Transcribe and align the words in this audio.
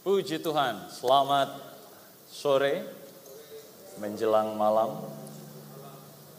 Puji 0.00 0.40
Tuhan, 0.40 0.88
selamat 0.88 1.60
sore 2.24 2.88
menjelang 4.00 4.56
malam. 4.56 4.96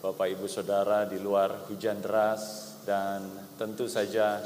Bapak 0.02 0.34
Ibu 0.34 0.50
Saudara 0.50 1.06
di 1.06 1.22
luar 1.22 1.70
hujan 1.70 2.02
deras 2.02 2.74
dan 2.82 3.22
tentu 3.54 3.86
saja 3.86 4.42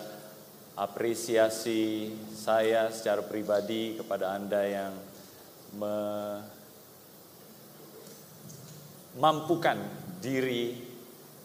apresiasi 0.76 2.12
saya 2.29 2.92
secara 2.92 3.24
pribadi 3.24 3.96
kepada 3.96 4.37
Anda 4.37 4.62
yang 4.69 4.92
memampukan 9.17 9.80
diri 10.21 10.76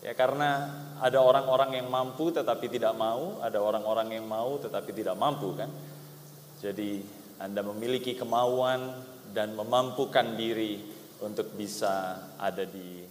ya 0.04 0.12
karena 0.12 0.76
ada 1.00 1.24
orang-orang 1.24 1.80
yang 1.80 1.88
mampu 1.88 2.36
tetapi 2.36 2.68
tidak 2.68 3.00
mau, 3.00 3.40
ada 3.40 3.64
orang-orang 3.64 4.20
yang 4.20 4.28
mau 4.28 4.60
tetapi 4.60 4.92
tidak 4.92 5.16
mampu 5.16 5.56
kan. 5.56 5.72
Jadi 6.60 7.21
anda 7.42 7.66
memiliki 7.66 8.14
kemauan 8.14 9.02
dan 9.34 9.58
memampukan 9.58 10.38
diri 10.38 10.78
untuk 11.26 11.58
bisa 11.58 12.22
ada 12.38 12.62
di 12.62 13.02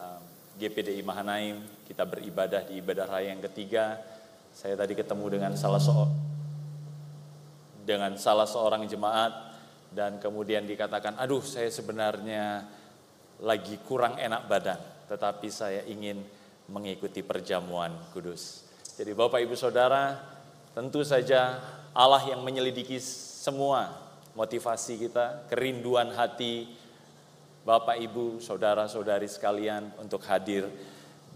um, 0.00 0.20
GPDI 0.56 1.04
Mahanaim. 1.04 1.84
Kita 1.84 2.08
beribadah 2.08 2.64
di 2.64 2.80
ibadah 2.80 3.04
raya 3.04 3.36
yang 3.36 3.44
ketiga. 3.44 4.00
Saya 4.56 4.80
tadi 4.80 4.96
ketemu 4.96 5.36
dengan 5.36 5.52
salah 5.54 5.76
seorang 5.76 6.24
dengan 7.86 8.18
salah 8.18 8.48
seorang 8.48 8.82
jemaat 8.90 9.54
dan 9.94 10.18
kemudian 10.18 10.66
dikatakan, 10.66 11.14
aduh 11.22 11.44
saya 11.44 11.70
sebenarnya 11.70 12.66
lagi 13.46 13.78
kurang 13.86 14.18
enak 14.18 14.50
badan, 14.50 14.80
tetapi 15.06 15.46
saya 15.52 15.86
ingin 15.86 16.18
mengikuti 16.66 17.22
perjamuan 17.22 17.94
kudus. 18.10 18.66
Jadi 18.98 19.14
Bapak 19.14 19.38
Ibu 19.38 19.54
Saudara, 19.54 20.18
tentu 20.74 21.06
saja 21.06 21.62
Allah 21.94 22.26
yang 22.26 22.42
menyelidiki 22.42 22.98
semua 23.46 23.94
motivasi 24.34 25.06
kita, 25.06 25.46
kerinduan 25.46 26.10
hati 26.10 26.66
Bapak, 27.62 27.94
Ibu, 27.94 28.42
saudara-saudari 28.42 29.30
sekalian 29.30 29.94
untuk 30.02 30.26
hadir 30.26 30.66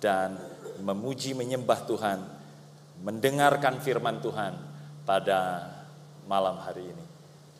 dan 0.03 0.35
memuji 0.83 1.39
menyembah 1.39 1.87
Tuhan, 1.87 2.19
mendengarkan 3.07 3.79
firman 3.79 4.19
Tuhan 4.19 4.59
pada 5.07 5.71
malam 6.27 6.59
hari 6.59 6.91
ini. 6.91 7.05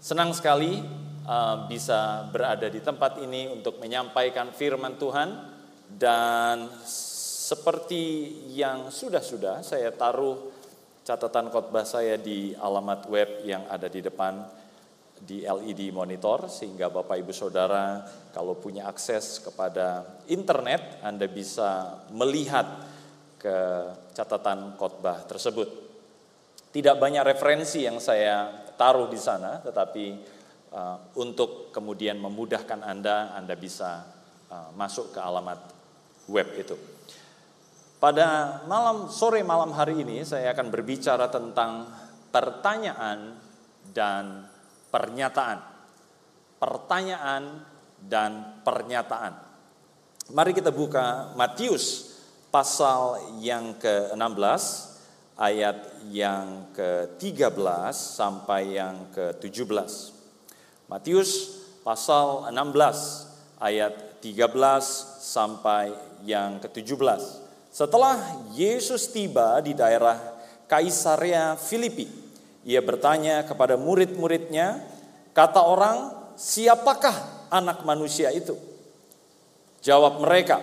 Senang 0.03 0.35
sekali 0.35 0.83
uh, 1.31 1.71
bisa 1.71 2.27
berada 2.35 2.67
di 2.67 2.83
tempat 2.83 3.23
ini 3.23 3.47
untuk 3.55 3.79
menyampaikan 3.79 4.51
firman 4.51 4.99
Tuhan 4.99 5.31
dan 5.95 6.75
seperti 6.87 8.35
yang 8.55 8.91
sudah-sudah 8.91 9.63
saya 9.63 9.95
taruh 9.95 10.60
catatan 11.11 11.51
khotbah 11.51 11.83
saya 11.83 12.15
di 12.15 12.55
alamat 12.55 13.11
web 13.11 13.43
yang 13.43 13.67
ada 13.67 13.91
di 13.91 13.99
depan 13.99 14.47
di 15.19 15.43
LED 15.43 15.91
monitor 15.91 16.47
sehingga 16.47 16.87
Bapak 16.87 17.19
Ibu 17.19 17.35
Saudara 17.35 18.07
kalau 18.31 18.55
punya 18.55 18.87
akses 18.87 19.43
kepada 19.43 20.07
internet 20.31 21.03
Anda 21.03 21.27
bisa 21.27 21.99
melihat 22.15 22.87
ke 23.43 23.57
catatan 24.15 24.79
khotbah 24.79 25.27
tersebut. 25.27 25.67
Tidak 26.71 26.95
banyak 26.95 27.27
referensi 27.27 27.83
yang 27.83 27.99
saya 27.99 28.47
taruh 28.79 29.11
di 29.11 29.19
sana 29.19 29.59
tetapi 29.59 30.07
uh, 30.71 31.19
untuk 31.19 31.75
kemudian 31.75 32.23
memudahkan 32.23 32.87
Anda 32.87 33.35
Anda 33.35 33.59
bisa 33.59 34.07
uh, 34.47 34.71
masuk 34.79 35.11
ke 35.11 35.19
alamat 35.19 35.59
web 36.31 36.55
itu. 36.55 37.00
Pada 38.01 38.65
malam 38.65 39.13
sore 39.13 39.45
malam 39.45 39.77
hari 39.77 40.01
ini 40.01 40.25
saya 40.25 40.57
akan 40.57 40.73
berbicara 40.73 41.29
tentang 41.29 41.85
pertanyaan 42.33 43.37
dan 43.93 44.49
pernyataan. 44.89 45.61
Pertanyaan 46.57 47.61
dan 48.01 48.57
pernyataan. 48.65 49.37
Mari 50.33 50.57
kita 50.57 50.73
buka 50.73 51.37
Matius 51.37 52.17
pasal 52.49 53.21
yang 53.45 53.77
ke-16 53.77 54.65
ayat 55.37 56.01
yang 56.09 56.73
ke-13 56.73 57.93
sampai 57.93 58.81
yang 58.81 59.13
ke-17. 59.13 59.93
Matius 60.89 61.53
pasal 61.85 62.49
16 62.49 63.61
ayat 63.61 64.25
13 64.25 64.57
sampai 65.21 65.93
yang 66.25 66.57
ke-17. 66.65 67.50
Setelah 67.71 68.19
Yesus 68.51 69.15
tiba 69.15 69.63
di 69.63 69.79
daerah 69.79 70.19
Kaisarea 70.67 71.55
Filipi, 71.55 72.11
ia 72.67 72.83
bertanya 72.83 73.47
kepada 73.47 73.79
murid-muridnya, 73.79 74.83
kata 75.31 75.63
orang, 75.63 76.11
siapakah 76.35 77.47
anak 77.47 77.87
manusia 77.87 78.35
itu? 78.35 78.59
Jawab 79.87 80.19
mereka, 80.19 80.59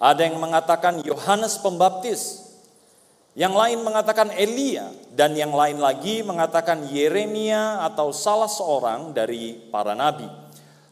ada 0.00 0.24
yang 0.24 0.40
mengatakan 0.40 1.04
Yohanes 1.04 1.60
Pembaptis, 1.60 2.46
yang 3.36 3.52
lain 3.52 3.84
mengatakan 3.84 4.32
Elia, 4.32 4.88
dan 5.12 5.36
yang 5.36 5.52
lain 5.52 5.76
lagi 5.76 6.24
mengatakan 6.24 6.88
Yeremia 6.88 7.84
atau 7.84 8.12
salah 8.16 8.48
seorang 8.48 9.12
dari 9.12 9.60
para 9.68 9.92
nabi. 9.92 10.24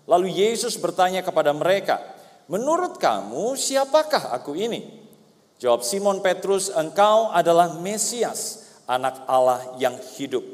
Lalu 0.05 0.29
Yesus 0.29 0.77
bertanya 0.77 1.25
kepada 1.25 1.57
mereka, 1.57 2.05
"Menurut 2.53 3.01
kamu, 3.01 3.57
siapakah 3.57 4.29
aku 4.37 4.53
ini?" 4.61 5.04
Jawab 5.65 5.81
Simon 5.81 6.21
Petrus, 6.21 6.69
engkau 6.69 7.33
adalah 7.33 7.81
Mesias, 7.81 8.69
anak 8.85 9.25
Allah 9.25 9.65
yang 9.81 9.97
hidup. 9.97 10.45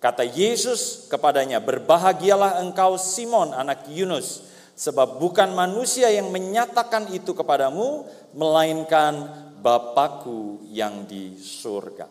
Kata 0.00 0.24
Yesus 0.24 1.04
kepadanya, 1.12 1.60
berbahagialah 1.60 2.56
engkau 2.64 2.96
Simon 2.96 3.52
anak 3.52 3.84
Yunus, 3.92 4.48
sebab 4.72 5.20
bukan 5.20 5.52
manusia 5.52 6.08
yang 6.08 6.32
menyatakan 6.32 7.12
itu 7.12 7.36
kepadamu, 7.36 8.08
melainkan 8.32 9.28
Bapakku 9.60 10.64
yang 10.72 11.04
di 11.04 11.36
surga. 11.36 12.08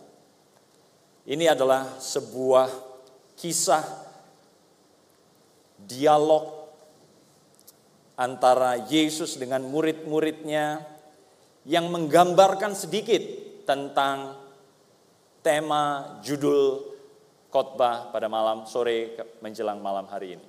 Ini 1.25 1.57
adalah 1.57 1.97
sebuah 1.97 2.69
kisah 3.33 3.81
dialog 5.81 6.45
antara 8.13 8.77
Yesus 8.85 9.33
dengan 9.41 9.65
murid-muridnya 9.65 10.98
yang 11.67 11.91
menggambarkan 11.91 12.71
sedikit 12.77 13.19
tentang 13.67 14.37
tema 15.43 16.15
judul 16.23 16.83
khotbah 17.49 18.13
pada 18.13 18.29
malam 18.29 18.63
sore 18.69 19.17
menjelang 19.41 19.81
malam 19.81 20.05
hari 20.07 20.37
ini. 20.37 20.45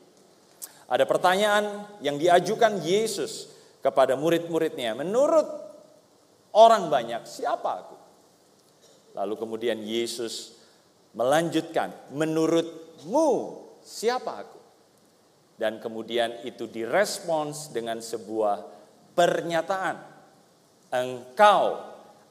Ada 0.91 1.06
pertanyaan 1.06 1.87
yang 2.03 2.19
diajukan 2.19 2.82
Yesus 2.82 3.54
kepada 3.78 4.19
murid-muridnya. 4.19 4.99
Menurut 4.99 5.47
orang 6.53 6.91
banyak, 6.91 7.22
siapa 7.25 7.70
aku? 7.87 7.97
Lalu 9.15 9.34
kemudian 9.38 9.78
Yesus 9.81 10.59
melanjutkan, 11.15 11.94
menurutmu 12.10 13.28
siapa 13.82 14.32
aku? 14.47 14.59
Dan 15.60 15.78
kemudian 15.78 16.43
itu 16.43 16.66
direspons 16.66 17.70
dengan 17.70 18.00
sebuah 18.00 18.65
pernyataan 19.12 20.19
engkau 20.90 21.78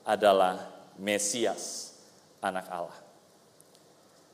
adalah 0.04 0.68
Mesias, 1.00 1.96
anak 2.44 2.68
Allah. 2.68 3.00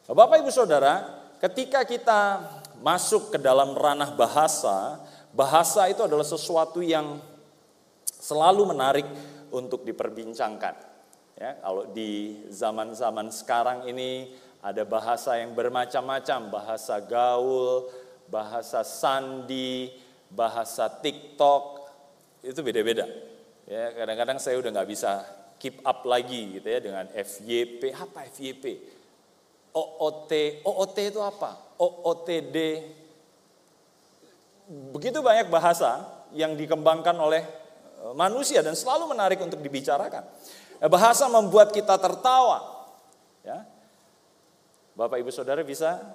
Bapak 0.09 0.41
Ibu 0.41 0.49
Saudara, 0.49 1.01
ketika 1.41 1.85
kita 1.85 2.41
masuk 2.81 3.33
ke 3.33 3.37
dalam 3.37 3.77
ranah 3.77 4.13
bahasa, 4.13 5.01
bahasa 5.33 5.85
itu 5.89 6.01
adalah 6.01 6.25
sesuatu 6.25 6.81
yang 6.81 7.21
selalu 8.05 8.73
menarik 8.73 9.07
untuk 9.53 9.85
diperbincangkan. 9.85 10.75
Ya, 11.35 11.59
kalau 11.59 11.89
di 11.91 12.41
zaman-zaman 12.49 13.27
sekarang 13.29 13.85
ini 13.91 14.33
ada 14.63 14.81
bahasa 14.87 15.37
yang 15.37 15.53
bermacam-macam, 15.53 16.49
bahasa 16.49 16.97
gaul, 17.03 17.91
bahasa 18.25 18.81
sandi, 18.81 19.93
bahasa 20.31 20.89
TikTok, 20.89 21.85
itu 22.41 22.59
beda-beda. 22.65 23.34
Ya, 23.65 23.89
kadang-kadang 23.97 24.37
saya 24.37 24.61
udah 24.61 24.69
nggak 24.69 24.89
bisa 24.89 25.25
keep 25.57 25.81
up 25.81 26.05
lagi 26.05 26.61
gitu 26.61 26.67
ya 26.69 26.77
dengan 26.77 27.09
FYP. 27.09 27.97
Apa 27.97 28.29
FYP? 28.29 28.93
OOT, 29.73 30.31
OOT 30.61 30.97
itu 31.01 31.19
apa? 31.19 31.57
OOTD. 31.81 32.57
Begitu 34.93 35.17
banyak 35.19 35.49
bahasa 35.49 36.05
yang 36.31 36.53
dikembangkan 36.53 37.17
oleh 37.17 37.41
eh, 38.05 38.13
manusia 38.13 38.61
dan 38.61 38.77
selalu 38.77 39.17
menarik 39.17 39.41
untuk 39.41 39.57
dibicarakan. 39.57 40.23
Eh, 40.77 40.89
bahasa 40.89 41.25
membuat 41.25 41.73
kita 41.73 41.97
tertawa. 41.97 42.61
Ya. 43.41 43.65
Bapak 44.93 45.25
Ibu 45.25 45.33
Saudara 45.33 45.65
bisa 45.65 46.05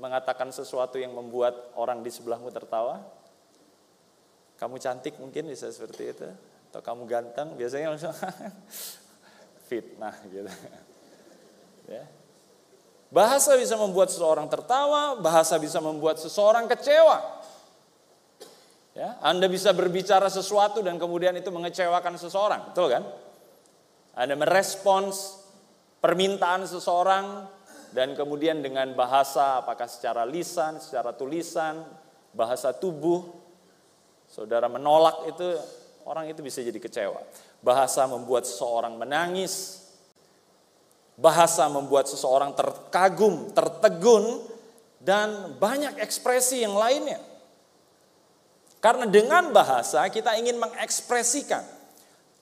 mengatakan 0.00 0.48
sesuatu 0.50 0.96
yang 0.96 1.12
membuat 1.12 1.76
orang 1.76 2.00
di 2.00 2.08
sebelahmu 2.08 2.48
tertawa? 2.48 3.04
Kamu 4.56 4.80
cantik 4.80 5.20
mungkin 5.20 5.52
bisa 5.52 5.68
seperti 5.68 6.04
itu 6.16 6.26
atau 6.72 6.80
kamu 6.80 7.04
ganteng 7.04 7.52
biasanya 7.52 7.92
langsung 7.92 8.16
fitnah 9.68 10.16
gitu 10.32 10.48
ya 11.92 12.04
Bahasa 13.12 13.60
bisa 13.60 13.76
membuat 13.76 14.08
seseorang 14.08 14.48
tertawa, 14.48 15.20
bahasa 15.20 15.60
bisa 15.60 15.84
membuat 15.84 16.16
seseorang 16.16 16.64
kecewa. 16.64 17.20
Ya, 18.96 19.20
Anda 19.20 19.52
bisa 19.52 19.76
berbicara 19.76 20.32
sesuatu 20.32 20.80
dan 20.80 20.96
kemudian 20.96 21.36
itu 21.36 21.52
mengecewakan 21.52 22.16
seseorang, 22.16 22.72
betul 22.72 22.88
kan? 22.88 23.04
Anda 24.16 24.32
merespons 24.32 25.44
permintaan 26.00 26.64
seseorang 26.64 27.52
dan 27.92 28.16
kemudian 28.16 28.64
dengan 28.64 28.96
bahasa 28.96 29.60
apakah 29.60 29.92
secara 29.92 30.24
lisan, 30.24 30.80
secara 30.80 31.12
tulisan, 31.12 31.84
bahasa 32.32 32.72
tubuh, 32.72 33.28
saudara 34.24 34.72
menolak 34.72 35.28
itu 35.28 35.52
orang 36.06 36.30
itu 36.30 36.40
bisa 36.42 36.62
jadi 36.62 36.76
kecewa. 36.76 37.20
Bahasa 37.62 38.06
membuat 38.06 38.46
seseorang 38.48 38.98
menangis, 38.98 39.82
bahasa 41.16 41.68
membuat 41.68 42.08
seseorang 42.08 42.56
terkagum, 42.56 43.52
tertegun, 43.52 44.42
dan 45.02 45.58
banyak 45.58 45.98
ekspresi 45.98 46.62
yang 46.62 46.78
lainnya. 46.78 47.18
Karena 48.82 49.06
dengan 49.06 49.54
bahasa 49.54 50.02
kita 50.10 50.34
ingin 50.34 50.58
mengekspresikan 50.58 51.62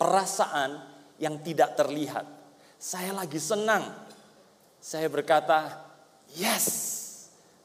perasaan 0.01 0.81
yang 1.21 1.37
tidak 1.45 1.77
terlihat. 1.77 2.25
Saya 2.81 3.13
lagi 3.13 3.37
senang. 3.37 3.85
Saya 4.81 5.13
berkata, 5.13 5.85
yes. 6.33 6.89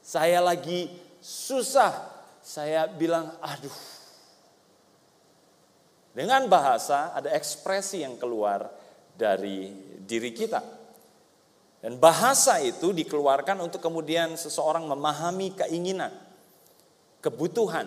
Saya 0.04 0.44
lagi 0.44 0.92
susah. 1.24 1.96
Saya 2.44 2.84
bilang, 2.84 3.32
aduh. 3.40 3.95
Dengan 6.16 6.48
bahasa 6.48 7.12
ada 7.12 7.28
ekspresi 7.36 8.00
yang 8.00 8.16
keluar 8.16 8.64
dari 9.12 9.68
diri 10.00 10.32
kita. 10.32 10.64
Dan 11.84 12.00
bahasa 12.00 12.56
itu 12.56 12.96
dikeluarkan 12.96 13.60
untuk 13.60 13.84
kemudian 13.84 14.32
seseorang 14.32 14.88
memahami 14.88 15.52
keinginan, 15.52 16.08
kebutuhan, 17.20 17.84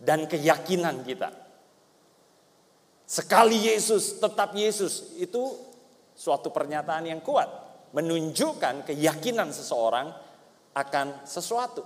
dan 0.00 0.24
keyakinan 0.24 1.04
kita. 1.04 1.36
Sekali 3.04 3.68
Yesus, 3.68 4.16
tetap 4.24 4.56
Yesus. 4.56 5.12
Itu 5.20 5.60
suatu 6.16 6.48
pernyataan 6.48 7.12
yang 7.12 7.20
kuat. 7.20 7.46
Menunjukkan 7.92 8.88
keyakinan 8.88 9.52
seseorang 9.52 10.08
akan 10.72 11.28
sesuatu. 11.28 11.84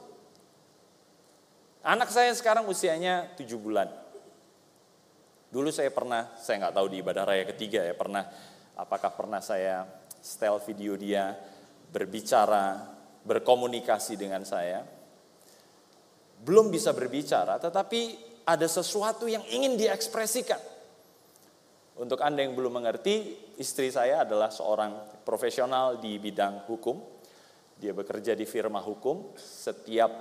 Anak 1.82 2.14
saya 2.14 2.30
sekarang 2.30 2.64
usianya 2.70 3.34
tujuh 3.34 3.58
bulan. 3.58 4.07
Dulu 5.48 5.72
saya 5.72 5.88
pernah, 5.88 6.36
saya 6.36 6.68
nggak 6.68 6.76
tahu 6.76 6.86
di 6.92 7.00
ibadah 7.00 7.24
raya 7.24 7.44
ketiga 7.48 7.80
ya, 7.80 7.96
pernah 7.96 8.20
apakah 8.76 9.16
pernah 9.16 9.40
saya 9.40 9.88
setel 10.20 10.60
video 10.60 10.92
dia 10.94 11.32
berbicara, 11.88 12.84
berkomunikasi 13.24 14.20
dengan 14.20 14.44
saya. 14.44 14.84
Belum 16.38 16.68
bisa 16.68 16.92
berbicara, 16.92 17.56
tetapi 17.56 18.00
ada 18.44 18.68
sesuatu 18.68 19.24
yang 19.24 19.42
ingin 19.48 19.80
diekspresikan. 19.80 20.60
Untuk 21.98 22.22
Anda 22.22 22.46
yang 22.46 22.54
belum 22.54 22.78
mengerti, 22.78 23.34
istri 23.58 23.90
saya 23.90 24.22
adalah 24.22 24.54
seorang 24.54 25.24
profesional 25.26 25.98
di 25.98 26.14
bidang 26.22 26.68
hukum. 26.70 26.94
Dia 27.74 27.90
bekerja 27.90 28.38
di 28.38 28.46
firma 28.46 28.78
hukum. 28.78 29.34
Setiap 29.34 30.12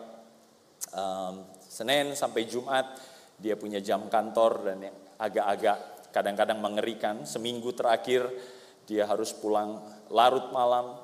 um, 0.97 1.45
Senin 1.61 2.17
sampai 2.17 2.49
Jumat 2.49 2.97
dia 3.37 3.53
punya 3.53 3.77
jam 3.77 4.09
kantor 4.09 4.65
dan 4.65 4.77
yang 4.81 4.97
agak-agak 5.17 6.09
kadang-kadang 6.13 6.57
mengerikan. 6.61 7.25
Seminggu 7.27 7.73
terakhir 7.73 8.25
dia 8.87 9.05
harus 9.05 9.35
pulang 9.35 9.83
larut 10.09 10.49
malam, 10.49 10.97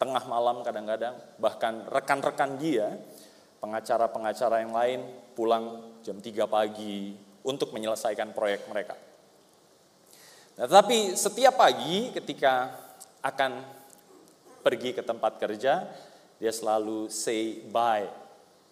tengah 0.00 0.24
malam 0.26 0.64
kadang-kadang. 0.64 1.14
Bahkan 1.38 1.92
rekan-rekan 1.92 2.56
dia, 2.58 2.96
pengacara-pengacara 3.62 4.66
yang 4.66 4.74
lain 4.74 5.00
pulang 5.38 5.94
jam 6.02 6.18
3 6.18 6.48
pagi 6.50 7.14
untuk 7.46 7.70
menyelesaikan 7.70 8.34
proyek 8.34 8.66
mereka. 8.66 8.98
Nah, 10.58 10.68
tapi 10.68 11.16
setiap 11.16 11.56
pagi 11.56 12.12
ketika 12.12 12.74
akan 13.22 13.62
pergi 14.62 14.94
ke 14.94 15.02
tempat 15.02 15.38
kerja, 15.38 15.86
dia 16.38 16.52
selalu 16.52 17.06
say 17.06 17.62
bye 17.66 18.06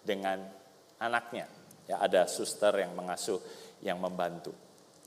dengan 0.03 0.43
anaknya. 0.99 1.47
Ya, 1.89 1.99
ada 1.99 2.29
suster 2.29 2.71
yang 2.79 2.95
mengasuh, 2.95 3.41
yang 3.81 3.97
membantu. 3.99 4.53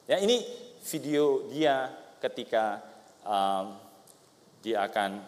Ya, 0.05 0.21
ini 0.21 0.44
video 0.85 1.49
dia 1.49 1.88
ketika 2.21 2.85
um, 3.25 3.79
dia 4.61 4.85
akan 4.85 5.23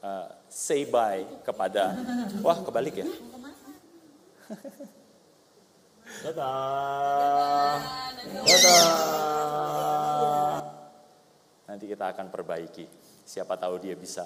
uh, 0.00 0.28
say 0.48 0.88
bye 0.88 1.26
kepada, 1.44 1.92
wah 2.40 2.58
kebalik 2.64 3.04
ya. 3.04 3.08
Dadah. 6.24 7.76
Dadah. 8.44 9.34
Nanti 11.68 11.84
kita 11.90 12.14
akan 12.14 12.26
perbaiki. 12.30 12.86
Siapa 13.24 13.56
tahu 13.56 13.80
dia 13.80 13.96
bisa 13.96 14.24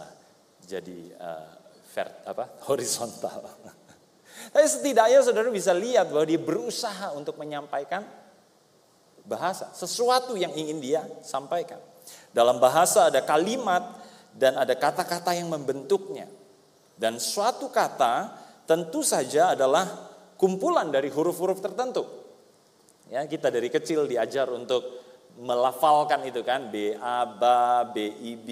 jadi 0.62 1.15
uh, 1.17 1.49
vert, 1.94 2.15
apa 2.26 2.44
horizontal. 2.69 3.47
Tapi 4.55 4.67
setidaknya 4.67 5.23
saudara 5.25 5.50
bisa 5.50 5.75
lihat 5.75 6.11
bahwa 6.12 6.26
dia 6.26 6.38
berusaha 6.38 7.15
untuk 7.15 7.38
menyampaikan 7.38 8.05
bahasa, 9.29 9.69
sesuatu 9.77 10.35
yang 10.35 10.51
ingin 10.57 10.81
dia 10.81 11.05
sampaikan. 11.21 11.79
Dalam 12.33 12.57
bahasa 12.57 13.13
ada 13.13 13.21
kalimat 13.21 13.85
dan 14.33 14.57
ada 14.57 14.73
kata-kata 14.73 15.37
yang 15.37 15.53
membentuknya. 15.53 16.25
Dan 16.99 17.21
suatu 17.21 17.69
kata 17.69 18.35
tentu 18.65 19.05
saja 19.05 19.55
adalah 19.55 19.87
kumpulan 20.41 20.89
dari 20.89 21.13
huruf-huruf 21.13 21.61
tertentu. 21.61 22.03
Ya, 23.09 23.25
kita 23.29 23.53
dari 23.53 23.69
kecil 23.69 24.09
diajar 24.09 24.49
untuk 24.51 24.85
melafalkan 25.39 26.27
itu 26.27 26.43
kan 26.43 26.67
B 26.73 26.99
A 26.99 27.23
B 27.25 27.43
B 27.95 27.97
I 28.03 28.33
B 28.35 28.49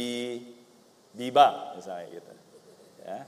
biba 1.17 1.75
misalnya 1.75 2.07
gitu. 2.15 2.33
Ya. 3.03 3.21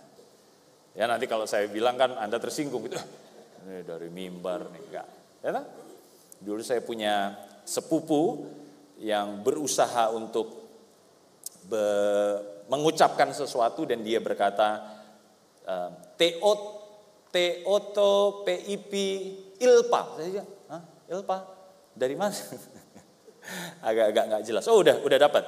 Ya 0.98 1.04
nanti 1.06 1.26
kalau 1.30 1.46
saya 1.46 1.66
bilang 1.70 1.98
kan 1.98 2.14
Anda 2.14 2.38
tersinggung 2.38 2.86
gitu. 2.86 2.98
Ini 3.66 3.82
dari 3.82 4.08
mimbar 4.08 4.70
nih 4.70 4.82
enggak. 4.88 5.06
Ya? 5.42 5.62
Dulu 6.38 6.62
saya 6.62 6.82
punya 6.82 7.34
sepupu 7.66 8.46
yang 8.98 9.42
berusaha 9.42 10.10
untuk 10.10 10.70
be, 11.66 11.84
mengucapkan 12.68 13.30
sesuatu 13.34 13.86
dan 13.86 14.02
dia 14.02 14.18
berkata 14.18 14.98
T-O 16.16 16.52
T-O-T-O 17.28 18.44
P-I-P 18.44 18.92
Ilpa. 19.60 20.02
Saya? 20.16 20.44
Ilpa? 21.08 21.38
Dari 21.96 22.16
mana? 22.16 22.32
Agak-agak 23.88 24.24
nggak 24.28 24.42
jelas. 24.44 24.64
Oh 24.68 24.80
udah, 24.80 25.00
udah 25.02 25.18
dapat. 25.18 25.44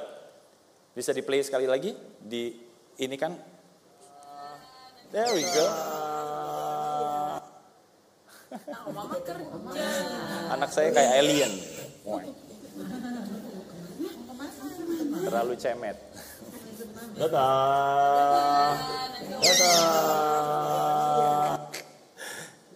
Bisa 0.91 1.15
di 1.15 1.23
play 1.23 1.41
sekali 1.45 1.69
lagi 1.69 1.95
di 2.19 2.51
ini 2.99 3.15
kan. 3.15 3.33
There 5.11 5.31
we 5.35 5.43
go. 5.43 6.00
Anak 10.51 10.69
saya 10.75 10.91
kayak 10.91 11.11
alien. 11.23 11.51
Terlalu 15.23 15.55
cemet. 15.55 15.95
Dadah. 17.15 18.75
Dadah. 19.39 20.51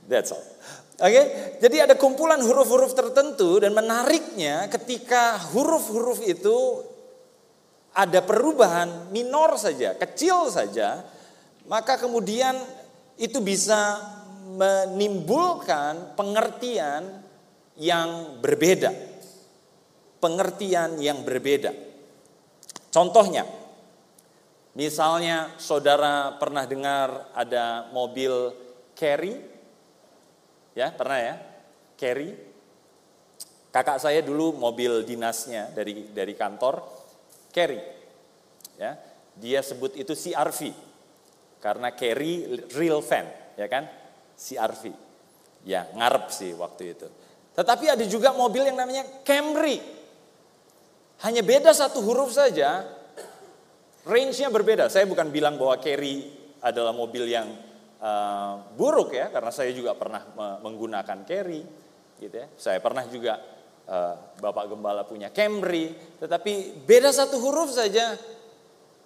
That's 0.08 0.32
all. 0.32 0.40
Oke, 0.96 1.12
okay? 1.12 1.26
jadi 1.60 1.92
ada 1.92 2.00
kumpulan 2.00 2.40
huruf-huruf 2.40 2.96
tertentu 2.96 3.60
dan 3.60 3.76
menariknya 3.76 4.72
ketika 4.72 5.36
huruf-huruf 5.52 6.24
itu 6.24 6.88
ada 7.92 8.24
perubahan 8.24 9.12
minor 9.12 9.60
saja, 9.60 9.92
kecil 10.00 10.48
saja, 10.48 11.04
maka 11.68 12.00
kemudian 12.00 12.56
itu 13.20 13.44
bisa 13.44 14.00
menimbulkan 14.56 16.16
pengertian 16.16 17.22
yang 17.76 18.40
berbeda. 18.40 18.92
Pengertian 20.24 20.98
yang 20.98 21.22
berbeda. 21.22 21.76
Contohnya, 22.90 23.44
misalnya 24.74 25.54
saudara 25.60 26.40
pernah 26.40 26.64
dengar 26.64 27.36
ada 27.36 27.92
mobil 27.92 28.56
carry 28.96 29.56
Ya, 30.76 30.92
pernah 30.92 31.18
ya? 31.18 31.36
Carry. 31.96 32.36
Kakak 33.72 34.04
saya 34.04 34.20
dulu 34.20 34.56
mobil 34.56 35.08
dinasnya 35.08 35.72
dari 35.72 36.12
dari 36.12 36.36
kantor 36.36 36.84
carry. 37.56 37.80
Ya. 38.76 39.00
Dia 39.40 39.64
sebut 39.64 39.96
itu 39.96 40.12
CRV. 40.12 40.76
Karena 41.64 41.96
carry 41.96 42.60
real 42.76 43.00
van, 43.00 43.26
ya 43.56 43.66
kan? 43.72 43.88
CRV. 44.38 44.94
Ya, 45.66 45.90
ngarep 45.98 46.30
sih 46.30 46.54
waktu 46.54 46.94
itu. 46.94 47.08
Tetapi 47.56 47.86
ada 47.90 48.06
juga 48.06 48.36
mobil 48.36 48.68
yang 48.68 48.78
namanya 48.78 49.08
Camry. 49.26 49.82
Hanya 51.24 51.42
beda 51.42 51.72
satu 51.72 52.04
huruf 52.04 52.36
saja, 52.36 52.84
range-nya 54.04 54.52
berbeda. 54.52 54.92
Saya 54.92 55.08
bukan 55.08 55.32
bilang 55.32 55.56
bahwa 55.56 55.80
carry 55.80 56.28
adalah 56.60 56.92
mobil 56.92 57.26
yang 57.32 57.48
uh, 58.04 58.62
buruk 58.76 59.16
ya, 59.16 59.32
karena 59.32 59.50
saya 59.50 59.72
juga 59.72 59.96
pernah 59.98 60.22
menggunakan 60.62 61.24
Carry, 61.24 61.62
gitu 62.20 62.36
ya. 62.36 62.48
Saya 62.60 62.80
pernah 62.84 63.06
juga 63.08 63.40
uh, 63.88 64.16
Bapak 64.38 64.76
Gembala 64.76 65.08
punya 65.08 65.32
Camry, 65.32 65.96
tetapi 66.22 66.84
beda 66.86 67.10
satu 67.16 67.40
huruf 67.42 67.74
saja 67.74 68.18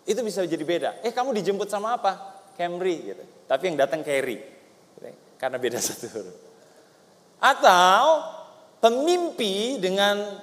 itu 0.04 0.20
bisa 0.26 0.44
jadi 0.44 0.66
beda. 0.66 0.90
Eh 1.06 1.14
kamu 1.14 1.36
dijemput 1.38 1.70
sama 1.70 1.96
apa? 1.96 2.42
Camry 2.58 3.14
gitu. 3.14 3.24
Tapi 3.48 3.64
yang 3.72 3.78
datang 3.80 4.02
Carry. 4.02 4.59
Karena 5.39 5.55
beda 5.55 5.79
satu 5.88 6.05
huruf. 6.12 6.38
Atau 7.39 8.03
pemimpi 8.84 9.79
dengan 9.79 10.38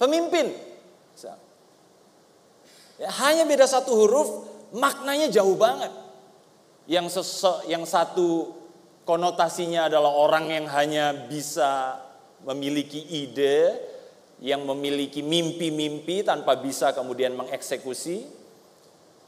pemimpin. 0.00 0.66
Ya, 2.98 3.14
hanya 3.22 3.46
beda 3.46 3.62
satu 3.62 3.94
huruf, 3.94 4.28
maknanya 4.74 5.30
jauh 5.30 5.54
banget. 5.54 5.92
Yang, 6.90 7.20
sese, 7.20 7.70
yang 7.70 7.86
satu 7.86 8.58
konotasinya 9.06 9.86
adalah 9.86 10.10
orang 10.10 10.50
yang 10.50 10.66
hanya 10.66 11.14
bisa 11.14 12.00
memiliki 12.42 12.98
ide, 12.98 13.78
yang 14.42 14.66
memiliki 14.66 15.22
mimpi-mimpi 15.22 16.26
tanpa 16.26 16.58
bisa 16.58 16.90
kemudian 16.90 17.38
mengeksekusi. 17.38 18.26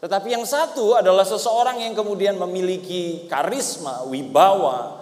Tetapi 0.03 0.29
yang 0.35 0.43
satu 0.49 0.99
adalah 0.99 1.29
seseorang 1.29 1.79
yang 1.85 1.95
kemudian 1.95 2.41
memiliki 2.41 3.29
karisma, 3.31 4.03
wibawa 4.09 5.01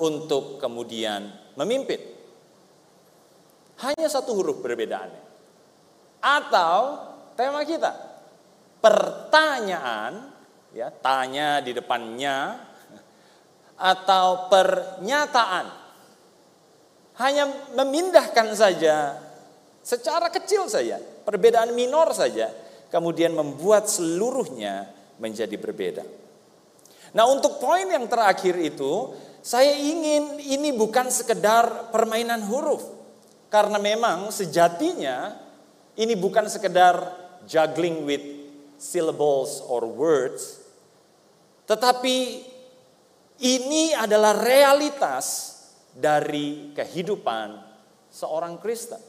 untuk 0.00 0.56
kemudian 0.56 1.28
memimpin. 1.54 2.00
Hanya 3.80 4.08
satu 4.08 4.36
huruf 4.36 4.60
perbedaannya. 4.60 5.22
Atau 6.20 7.00
tema 7.32 7.64
kita, 7.64 7.92
pertanyaan, 8.84 10.28
ya 10.76 10.92
tanya 10.92 11.64
di 11.64 11.72
depannya, 11.72 12.60
atau 13.80 14.52
pernyataan. 14.52 15.66
Hanya 17.20 17.44
memindahkan 17.76 18.52
saja, 18.52 19.16
secara 19.80 20.28
kecil 20.28 20.68
saja, 20.68 21.00
perbedaan 21.00 21.72
minor 21.72 22.12
saja, 22.12 22.52
kemudian 22.92 23.32
membuat 23.32 23.88
seluruhnya 23.88 24.88
menjadi 25.16 25.56
berbeda. 25.56 26.04
Nah 27.16 27.24
untuk 27.28 27.56
poin 27.60 27.88
yang 27.88 28.04
terakhir 28.08 28.60
itu, 28.60 29.12
saya 29.40 29.72
ingin 29.72 30.36
ini 30.36 30.70
bukan 30.76 31.08
sekedar 31.08 31.88
permainan 31.88 32.44
huruf. 32.44 32.84
Karena 33.50 33.82
memang 33.82 34.30
sejatinya 34.30 35.34
ini 35.98 36.14
bukan 36.14 36.46
sekedar 36.46 37.02
juggling 37.50 38.06
with 38.06 38.22
syllables 38.78 39.58
or 39.66 39.82
words, 39.84 40.62
tetapi 41.66 42.46
ini 43.42 43.90
adalah 43.96 44.38
realitas 44.38 45.56
dari 45.90 46.70
kehidupan 46.70 47.58
seorang 48.06 48.56
Kristen. 48.62 49.02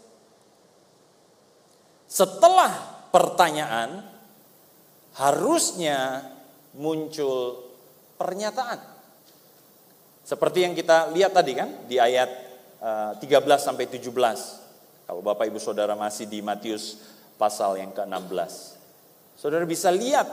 Setelah 2.10 3.08
pertanyaan, 3.14 4.04
harusnya 5.16 6.28
muncul 6.76 7.62
pernyataan. 8.20 8.91
Seperti 10.22 10.64
yang 10.64 10.74
kita 10.78 11.10
lihat 11.12 11.34
tadi 11.34 11.58
kan 11.58 11.70
di 11.90 11.98
ayat 11.98 12.30
13 13.18 13.22
eh, 13.22 13.60
sampai 13.62 13.86
17. 13.90 14.10
Kalau 15.10 15.22
Bapak 15.22 15.46
Ibu 15.50 15.60
Saudara 15.60 15.98
masih 15.98 16.30
di 16.30 16.40
Matius 16.40 17.02
pasal 17.36 17.82
yang 17.82 17.92
ke-16. 17.92 18.54
Saudara 19.36 19.66
bisa 19.66 19.90
lihat 19.90 20.30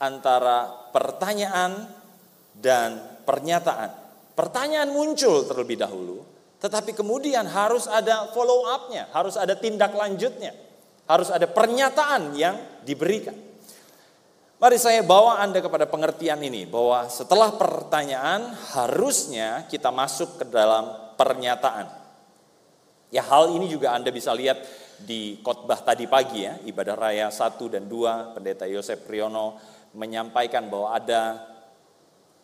antara 0.00 0.88
pertanyaan 0.90 1.88
dan 2.56 3.20
pernyataan. 3.28 3.92
Pertanyaan 4.34 4.90
muncul 4.90 5.46
terlebih 5.46 5.78
dahulu, 5.78 6.26
tetapi 6.58 6.90
kemudian 6.96 7.46
harus 7.46 7.86
ada 7.86 8.32
follow 8.34 8.66
up-nya, 8.66 9.06
harus 9.14 9.38
ada 9.38 9.54
tindak 9.54 9.94
lanjutnya, 9.94 10.50
harus 11.06 11.30
ada 11.30 11.46
pernyataan 11.46 12.34
yang 12.34 12.58
diberikan. 12.82 13.36
Mari 14.54 14.78
saya 14.78 15.02
bawa 15.02 15.42
Anda 15.42 15.58
kepada 15.58 15.82
pengertian 15.90 16.38
ini 16.38 16.62
bahwa 16.62 17.10
setelah 17.10 17.58
pertanyaan 17.58 18.54
harusnya 18.70 19.66
kita 19.66 19.90
masuk 19.90 20.38
ke 20.38 20.44
dalam 20.46 20.94
pernyataan. 21.18 21.90
Ya 23.10 23.26
hal 23.26 23.50
ini 23.50 23.66
juga 23.66 23.98
Anda 23.98 24.14
bisa 24.14 24.30
lihat 24.30 24.62
di 25.02 25.42
khotbah 25.42 25.82
tadi 25.82 26.06
pagi 26.06 26.46
ya, 26.46 26.54
ibadah 26.70 26.94
raya 26.94 27.26
1 27.34 27.58
dan 27.66 27.90
2, 27.90 28.34
pendeta 28.38 28.62
Yosef 28.70 29.02
Priyono 29.02 29.58
menyampaikan 29.94 30.70
bahwa 30.70 30.94
ada 30.94 31.42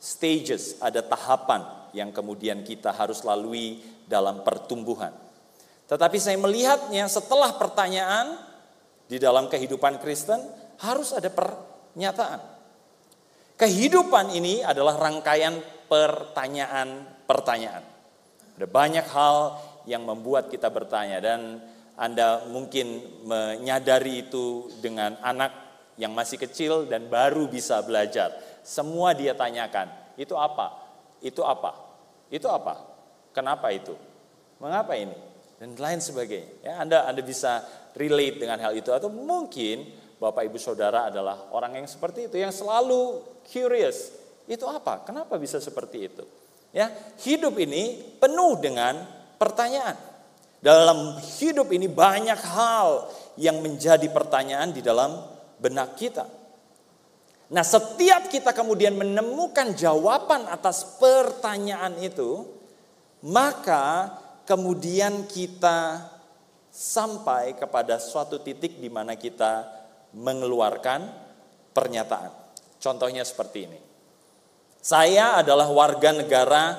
stages, 0.02 0.82
ada 0.82 1.06
tahapan 1.06 1.62
yang 1.94 2.10
kemudian 2.10 2.66
kita 2.66 2.90
harus 2.90 3.22
lalui 3.22 3.78
dalam 4.10 4.42
pertumbuhan. 4.42 5.14
Tetapi 5.86 6.18
saya 6.18 6.38
melihatnya 6.38 7.06
setelah 7.06 7.54
pertanyaan 7.54 8.34
di 9.06 9.18
dalam 9.18 9.46
kehidupan 9.46 9.98
Kristen 10.02 10.38
harus 10.82 11.10
ada 11.14 11.30
pernyataan. 11.92 12.40
Kehidupan 13.60 14.32
ini 14.32 14.64
adalah 14.64 14.96
rangkaian 14.96 15.60
pertanyaan-pertanyaan. 15.90 17.84
Ada 18.56 18.66
banyak 18.68 19.06
hal 19.10 19.36
yang 19.84 20.04
membuat 20.08 20.48
kita 20.48 20.70
bertanya 20.72 21.20
dan 21.20 21.60
Anda 22.00 22.48
mungkin 22.48 23.00
menyadari 23.28 24.24
itu 24.28 24.72
dengan 24.80 25.20
anak 25.20 25.52
yang 26.00 26.16
masih 26.16 26.40
kecil 26.40 26.88
dan 26.88 27.12
baru 27.12 27.44
bisa 27.52 27.84
belajar. 27.84 28.32
Semua 28.64 29.12
dia 29.12 29.36
tanyakan, 29.36 29.92
itu 30.16 30.32
apa? 30.32 30.72
Itu 31.20 31.44
apa? 31.44 31.76
Itu 32.32 32.48
apa? 32.48 32.80
Kenapa 33.36 33.68
itu? 33.68 33.92
Mengapa 34.56 34.96
ini? 34.96 35.12
Dan 35.60 35.76
lain 35.76 36.00
sebagainya. 36.00 36.64
Ya, 36.64 36.80
Anda 36.80 37.04
Anda 37.04 37.20
bisa 37.20 37.60
relate 37.92 38.40
dengan 38.40 38.56
hal 38.64 38.72
itu 38.72 38.88
atau 38.88 39.12
mungkin 39.12 39.84
Bapak 40.20 40.44
Ibu 40.44 40.60
Saudara 40.60 41.08
adalah 41.08 41.48
orang 41.56 41.80
yang 41.80 41.88
seperti 41.88 42.28
itu 42.28 42.36
yang 42.36 42.52
selalu 42.52 43.24
curious. 43.48 44.12
Itu 44.44 44.68
apa? 44.68 45.00
Kenapa 45.00 45.40
bisa 45.40 45.56
seperti 45.56 46.12
itu? 46.12 46.24
Ya, 46.76 46.92
hidup 47.24 47.56
ini 47.56 47.98
penuh 48.20 48.60
dengan 48.60 49.00
pertanyaan. 49.40 49.96
Dalam 50.60 51.16
hidup 51.40 51.72
ini 51.72 51.88
banyak 51.88 52.36
hal 52.36 53.08
yang 53.40 53.64
menjadi 53.64 54.04
pertanyaan 54.12 54.76
di 54.76 54.84
dalam 54.84 55.24
benak 55.56 55.96
kita. 55.96 56.28
Nah, 57.50 57.64
setiap 57.64 58.28
kita 58.28 58.52
kemudian 58.52 59.00
menemukan 59.00 59.72
jawaban 59.72 60.44
atas 60.52 61.00
pertanyaan 61.00 61.96
itu, 61.96 62.44
maka 63.24 64.20
kemudian 64.44 65.24
kita 65.24 66.04
sampai 66.68 67.56
kepada 67.56 67.96
suatu 67.96 68.38
titik 68.38 68.76
di 68.78 68.92
mana 68.92 69.16
kita 69.16 69.79
mengeluarkan 70.14 71.06
pernyataan. 71.74 72.32
Contohnya 72.80 73.22
seperti 73.22 73.68
ini. 73.68 73.80
Saya 74.80 75.36
adalah 75.36 75.68
warga 75.68 76.16
negara 76.16 76.78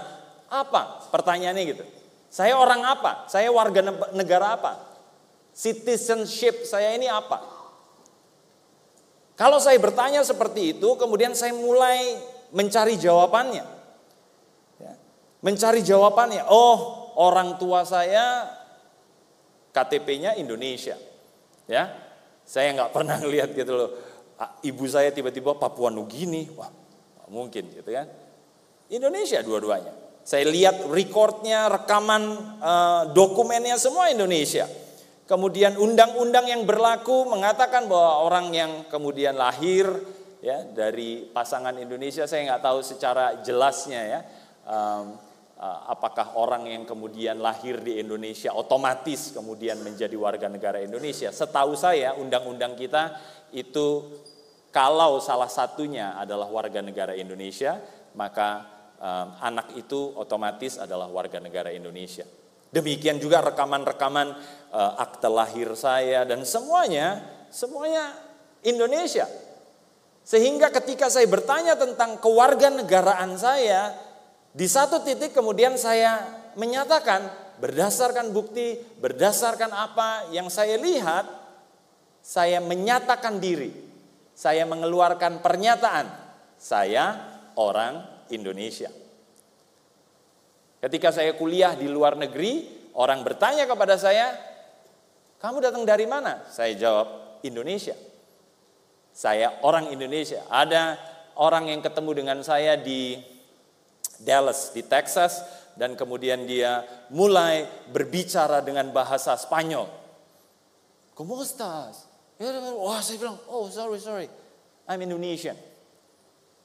apa? 0.49 1.07
Pertanyaannya 1.13 1.63
gitu. 1.69 1.85
Saya 2.31 2.57
orang 2.57 2.81
apa? 2.81 3.29
Saya 3.29 3.53
warga 3.53 3.85
negara 4.15 4.57
apa? 4.57 4.73
Citizenship 5.53 6.65
saya 6.65 6.95
ini 6.97 7.05
apa? 7.05 7.43
Kalau 9.37 9.57
saya 9.59 9.77
bertanya 9.77 10.21
seperti 10.25 10.77
itu, 10.77 10.89
kemudian 10.97 11.33
saya 11.37 11.53
mulai 11.53 12.17
mencari 12.55 12.97
jawabannya. 12.97 13.65
Ya. 14.79 14.93
Mencari 15.41 15.81
jawabannya, 15.81 16.45
oh 16.47 17.09
orang 17.17 17.57
tua 17.57 17.83
saya 17.83 18.47
KTP-nya 19.75 20.37
Indonesia. 20.37 20.95
Ya, 21.69 21.89
saya 22.51 22.75
nggak 22.75 22.91
pernah 22.91 23.15
lihat 23.23 23.55
gitu 23.55 23.71
loh. 23.71 23.89
Ibu 24.59 24.83
saya 24.91 25.15
tiba-tiba 25.15 25.55
Papua 25.55 25.87
Nugini, 25.87 26.51
wah 26.51 26.67
mungkin 27.31 27.71
gitu 27.71 27.87
kan. 27.87 28.11
Indonesia 28.91 29.39
dua-duanya. 29.39 29.95
Saya 30.27 30.51
lihat 30.51 30.83
recordnya, 30.91 31.71
rekaman 31.71 32.23
uh, 32.59 33.03
dokumennya 33.15 33.79
semua 33.79 34.11
Indonesia. 34.11 34.67
Kemudian 35.23 35.79
undang-undang 35.79 36.43
yang 36.51 36.67
berlaku 36.67 37.23
mengatakan 37.31 37.87
bahwa 37.87 38.27
orang 38.27 38.51
yang 38.51 38.71
kemudian 38.91 39.39
lahir 39.39 39.87
ya 40.43 40.67
dari 40.67 41.31
pasangan 41.31 41.79
Indonesia 41.79 42.27
saya 42.27 42.51
nggak 42.51 42.65
tahu 42.67 42.83
secara 42.83 43.39
jelasnya 43.39 44.01
ya 44.03 44.19
um, 44.67 45.15
apakah 45.61 46.41
orang 46.41 46.65
yang 46.65 46.83
kemudian 46.89 47.37
lahir 47.37 47.77
di 47.85 48.01
Indonesia 48.01 48.49
otomatis 48.49 49.29
kemudian 49.29 49.77
menjadi 49.85 50.17
warga 50.17 50.49
negara 50.49 50.81
Indonesia. 50.81 51.29
Setahu 51.29 51.77
saya 51.77 52.17
undang-undang 52.17 52.73
kita 52.73 53.13
itu 53.53 54.09
kalau 54.73 55.21
salah 55.21 55.51
satunya 55.51 56.17
adalah 56.17 56.49
warga 56.49 56.81
negara 56.81 57.13
Indonesia, 57.13 57.77
maka 58.17 58.65
um, 58.97 59.27
anak 59.43 59.75
itu 59.77 60.15
otomatis 60.15 60.79
adalah 60.79 61.11
warga 61.11 61.37
negara 61.43 61.69
Indonesia. 61.69 62.23
Demikian 62.71 63.19
juga 63.19 63.43
rekaman-rekaman 63.43 64.27
uh, 64.71 64.91
akte 64.95 65.27
lahir 65.27 65.75
saya 65.75 66.23
dan 66.23 66.47
semuanya, 66.47 67.19
semuanya 67.51 68.15
Indonesia. 68.63 69.27
Sehingga 70.23 70.71
ketika 70.71 71.11
saya 71.11 71.27
bertanya 71.27 71.75
tentang 71.75 72.15
kewarganegaraan 72.23 73.35
saya, 73.35 73.91
di 74.51 74.67
satu 74.67 74.99
titik 74.99 75.31
kemudian 75.31 75.79
saya 75.79 76.27
menyatakan 76.59 77.27
berdasarkan 77.61 78.35
bukti, 78.35 78.75
berdasarkan 78.99 79.71
apa 79.71 80.33
yang 80.35 80.51
saya 80.51 80.75
lihat, 80.75 81.23
saya 82.19 82.59
menyatakan 82.59 83.37
diri. 83.39 83.71
Saya 84.35 84.65
mengeluarkan 84.65 85.45
pernyataan, 85.45 86.09
saya 86.57 87.13
orang 87.53 88.25
Indonesia. 88.33 88.89
Ketika 90.81 91.13
saya 91.13 91.37
kuliah 91.37 91.77
di 91.77 91.85
luar 91.85 92.17
negeri, 92.17 92.65
orang 92.97 93.21
bertanya 93.21 93.69
kepada 93.69 94.01
saya, 94.01 94.33
"Kamu 95.37 95.61
datang 95.61 95.85
dari 95.85 96.09
mana?" 96.09 96.41
Saya 96.49 96.73
jawab, 96.73 97.37
"Indonesia." 97.45 97.93
Saya 99.13 99.61
orang 99.61 99.93
Indonesia. 99.93 100.41
Ada 100.49 100.97
orang 101.37 101.69
yang 101.69 101.85
ketemu 101.85 102.11
dengan 102.25 102.39
saya 102.41 102.79
di 102.79 103.19
Dallas, 104.21 104.73
di 104.73 104.85
Texas, 104.85 105.41
dan 105.75 105.97
kemudian 105.97 106.45
dia 106.45 106.83
mulai 107.09 107.65
berbicara 107.89 108.61
dengan 108.61 108.89
bahasa 108.93 109.33
Spanyol. 109.37 109.87
¿Cómo 111.17 111.37
estás? 111.41 112.09
Wah, 112.41 113.01
saya 113.05 113.17
bilang, 113.21 113.37
oh 113.45 113.69
sorry, 113.69 114.01
sorry, 114.01 114.27
I'm 114.89 115.01
Indonesian. 115.05 115.53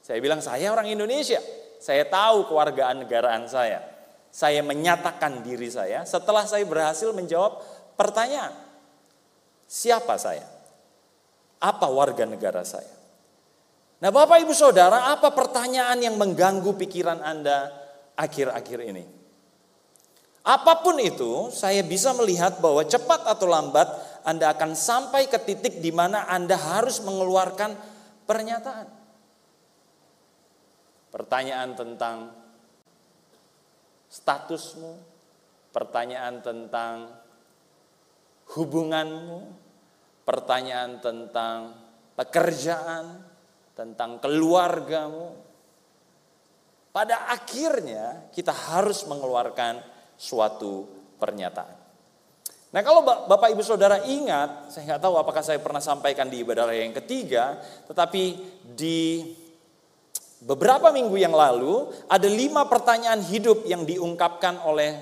Saya 0.01 0.23
bilang, 0.23 0.41
saya 0.41 0.73
orang 0.73 0.89
Indonesia. 0.89 1.43
Saya 1.77 2.09
tahu 2.09 2.49
kewargaan 2.49 3.05
negaraan 3.05 3.45
saya. 3.51 3.85
Saya 4.33 4.65
menyatakan 4.65 5.45
diri 5.45 5.69
saya 5.69 6.09
setelah 6.09 6.49
saya 6.49 6.65
berhasil 6.65 7.13
menjawab 7.13 7.61
pertanyaan. 8.01 8.53
Siapa 9.69 10.17
saya? 10.17 10.49
Apa 11.61 11.89
warga 11.93 12.25
negara 12.25 12.65
saya? 12.65 12.96
Nah 13.97 14.13
Bapak 14.13 14.45
Ibu 14.45 14.53
Saudara, 14.53 15.09
apa 15.09 15.33
pertanyaan 15.33 15.97
yang 15.97 16.21
mengganggu 16.21 16.77
pikiran 16.77 17.25
Anda 17.25 17.73
akhir-akhir 18.13 18.81
ini? 18.93 19.05
Apa 20.47 20.79
pun 20.85 21.01
itu, 21.03 21.51
saya 21.51 21.83
bisa 21.83 22.15
melihat 22.15 22.63
bahwa 22.63 22.85
cepat 22.87 23.27
atau 23.27 23.51
lambat 23.51 23.89
Anda 24.23 24.53
akan 24.53 24.79
sampai 24.79 25.27
ke 25.27 25.43
titik 25.43 25.81
di 25.83 25.91
mana 25.91 26.29
Anda 26.29 26.55
harus 26.55 27.03
mengeluarkan 27.03 27.75
pernyataan. 28.29 28.87
Pertanyaan 31.11 31.73
tentang 31.75 32.31
statusmu, 34.13 34.93
pertanyaan 35.73 36.45
tentang 36.45 37.11
hubunganmu, 38.55 39.41
pertanyaan 40.23 41.03
tentang 41.03 41.75
pekerjaan, 42.15 43.35
tentang 43.77 44.19
keluargamu. 44.19 45.37
Pada 46.91 47.29
akhirnya 47.29 48.33
kita 48.33 48.51
harus 48.51 49.05
mengeluarkan 49.05 49.85
suatu 50.17 50.89
pernyataan. 51.21 51.85
Nah 52.73 52.81
kalau 52.81 53.05
Bapak 53.05 53.53
Ibu 53.53 53.61
Saudara 53.61 54.01
ingat, 54.09 54.73
saya 54.73 54.97
nggak 54.97 55.03
tahu 55.05 55.15
apakah 55.21 55.45
saya 55.45 55.61
pernah 55.61 55.85
sampaikan 55.85 56.27
di 56.27 56.41
ibadah 56.41 56.73
yang 56.73 56.97
ketiga, 56.97 57.61
tetapi 57.85 58.25
di 58.65 59.23
Beberapa 60.47 60.93
minggu 60.93 61.17
yang 61.17 61.33
lalu 61.33 61.89
ada 62.13 62.29
lima 62.29 62.69
pertanyaan 62.69 63.25
hidup 63.25 63.65
yang 63.65 63.89
diungkapkan 63.89 64.61
oleh 64.69 64.93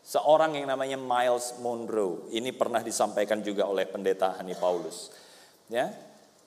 seorang 0.00 0.56
yang 0.56 0.66
namanya 0.72 0.96
Miles 0.96 1.60
Monroe. 1.60 2.26
Ini 2.32 2.56
pernah 2.56 2.80
disampaikan 2.80 3.44
juga 3.44 3.68
oleh 3.68 3.84
pendeta 3.84 4.34
Hani 4.40 4.56
Paulus. 4.56 5.12
Ya, 5.68 5.92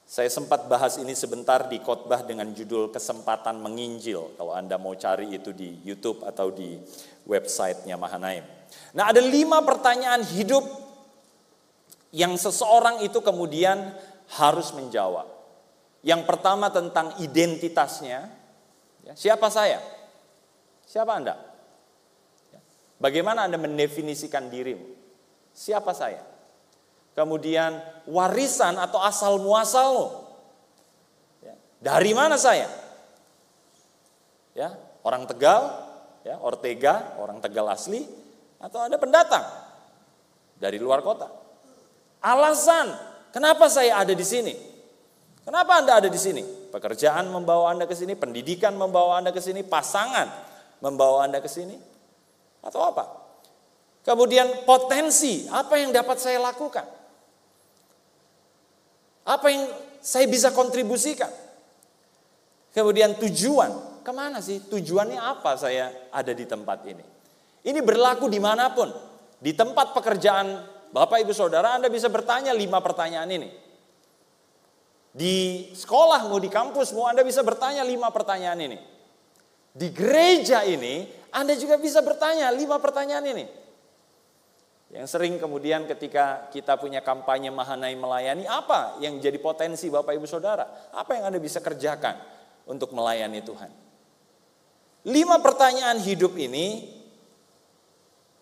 saya 0.04 0.30
sempat 0.30 0.68
bahas 0.68 1.00
ini 1.00 1.16
sebentar 1.16 1.66
di 1.72 1.80
khotbah 1.80 2.22
dengan 2.28 2.52
judul 2.52 2.92
kesempatan 2.92 3.58
menginjil. 3.64 4.36
Kalau 4.36 4.54
Anda 4.54 4.76
mau 4.78 4.94
cari 4.94 5.32
itu 5.32 5.56
di 5.56 5.80
YouTube 5.82 6.28
atau 6.28 6.52
di 6.52 6.76
websitenya 7.24 7.96
Mahanaim. 7.96 8.44
Nah 8.94 9.10
ada 9.10 9.24
lima 9.24 9.64
pertanyaan 9.64 10.22
hidup 10.22 10.66
yang 12.14 12.38
seseorang 12.38 13.02
itu 13.02 13.24
kemudian 13.24 13.96
harus 14.38 14.70
menjawab. 14.76 15.26
Yang 16.04 16.22
pertama 16.28 16.68
tentang 16.68 17.16
identitasnya. 17.24 18.28
Ya, 19.08 19.14
siapa 19.16 19.48
saya? 19.48 19.80
Siapa 20.84 21.16
Anda? 21.16 21.40
Ya, 22.52 22.60
bagaimana 23.00 23.48
Anda 23.48 23.56
mendefinisikan 23.56 24.52
dirimu? 24.52 24.94
Siapa 25.56 25.96
saya? 25.96 26.33
Kemudian 27.14 27.78
warisan 28.10 28.82
atau 28.82 28.98
asal 28.98 29.38
muasalmu. 29.38 30.26
Ya, 31.46 31.54
dari 31.78 32.12
mana 32.18 32.42
saya? 32.42 32.66
Ya, 34.58 34.74
orang 35.06 35.30
Tegal, 35.30 35.62
ya, 36.26 36.42
Ortega, 36.42 37.14
orang 37.22 37.38
Tegal 37.38 37.70
asli, 37.70 38.06
atau 38.58 38.82
ada 38.82 38.98
pendatang 38.98 39.46
dari 40.58 40.82
luar 40.82 41.06
kota. 41.06 41.30
Alasan 42.24 42.90
kenapa 43.30 43.70
saya 43.70 44.02
ada 44.02 44.16
di 44.18 44.26
sini? 44.26 44.54
Kenapa 45.44 45.84
Anda 45.84 46.00
ada 46.00 46.10
di 46.10 46.18
sini? 46.18 46.42
Pekerjaan 46.72 47.30
membawa 47.30 47.70
Anda 47.70 47.86
ke 47.86 47.94
sini, 47.94 48.16
pendidikan 48.16 48.74
membawa 48.74 49.20
Anda 49.22 49.36
ke 49.36 49.44
sini, 49.44 49.62
pasangan 49.62 50.32
membawa 50.80 51.28
Anda 51.28 51.44
ke 51.44 51.52
sini, 51.52 51.76
atau 52.64 52.80
apa? 52.90 53.06
Kemudian 54.08 54.64
potensi, 54.64 55.46
apa 55.52 55.78
yang 55.78 55.92
dapat 55.92 56.18
saya 56.20 56.40
lakukan? 56.40 57.03
Apa 59.24 59.48
yang 59.48 59.64
saya 60.04 60.28
bisa 60.28 60.52
kontribusikan? 60.52 61.32
Kemudian 62.76 63.16
tujuan, 63.22 64.04
ke 64.04 64.12
mana 64.12 64.44
sih? 64.44 64.60
Tujuannya 64.68 65.22
apa 65.22 65.56
saya 65.56 66.10
ada 66.12 66.36
di 66.36 66.44
tempat 66.44 66.84
ini? 66.90 67.06
Ini 67.64 67.80
berlaku 67.80 68.28
di 68.28 68.42
mana 68.44 68.74
pun. 68.76 68.92
Di 69.40 69.56
tempat 69.56 69.96
pekerjaan 69.96 70.48
Bapak 70.92 71.24
Ibu 71.24 71.32
Saudara 71.32 71.76
Anda 71.80 71.88
bisa 71.88 72.12
bertanya 72.12 72.52
lima 72.52 72.84
pertanyaan 72.84 73.30
ini. 73.32 73.50
Di 75.14 75.70
sekolah 75.72 76.26
mau 76.26 76.42
di 76.42 76.50
kampus 76.50 76.92
mau 76.92 77.06
Anda 77.06 77.22
bisa 77.22 77.46
bertanya 77.46 77.86
lima 77.86 78.10
pertanyaan 78.10 78.60
ini. 78.60 78.78
Di 79.74 79.88
gereja 79.94 80.66
ini 80.66 81.06
Anda 81.32 81.54
juga 81.56 81.78
bisa 81.78 82.02
bertanya 82.02 82.50
lima 82.52 82.82
pertanyaan 82.82 83.26
ini. 83.26 83.46
Yang 84.94 85.10
sering 85.10 85.42
kemudian 85.42 85.90
ketika 85.90 86.54
kita 86.54 86.78
punya 86.78 87.02
kampanye 87.02 87.50
Mahanai 87.50 87.98
melayani, 87.98 88.46
apa 88.46 89.02
yang 89.02 89.18
jadi 89.18 89.42
potensi 89.42 89.90
Bapak 89.90 90.14
Ibu 90.14 90.30
Saudara? 90.30 90.94
Apa 90.94 91.18
yang 91.18 91.34
Anda 91.34 91.42
bisa 91.42 91.58
kerjakan 91.66 92.14
untuk 92.70 92.94
melayani 92.94 93.42
Tuhan? 93.42 93.74
Lima 95.10 95.42
pertanyaan 95.42 95.98
hidup 95.98 96.38
ini 96.38 96.94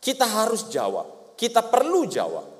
kita 0.03 0.27
harus 0.27 0.67
jawab, 0.67 1.39
kita 1.39 1.63
perlu 1.63 2.03
jawab. 2.05 2.51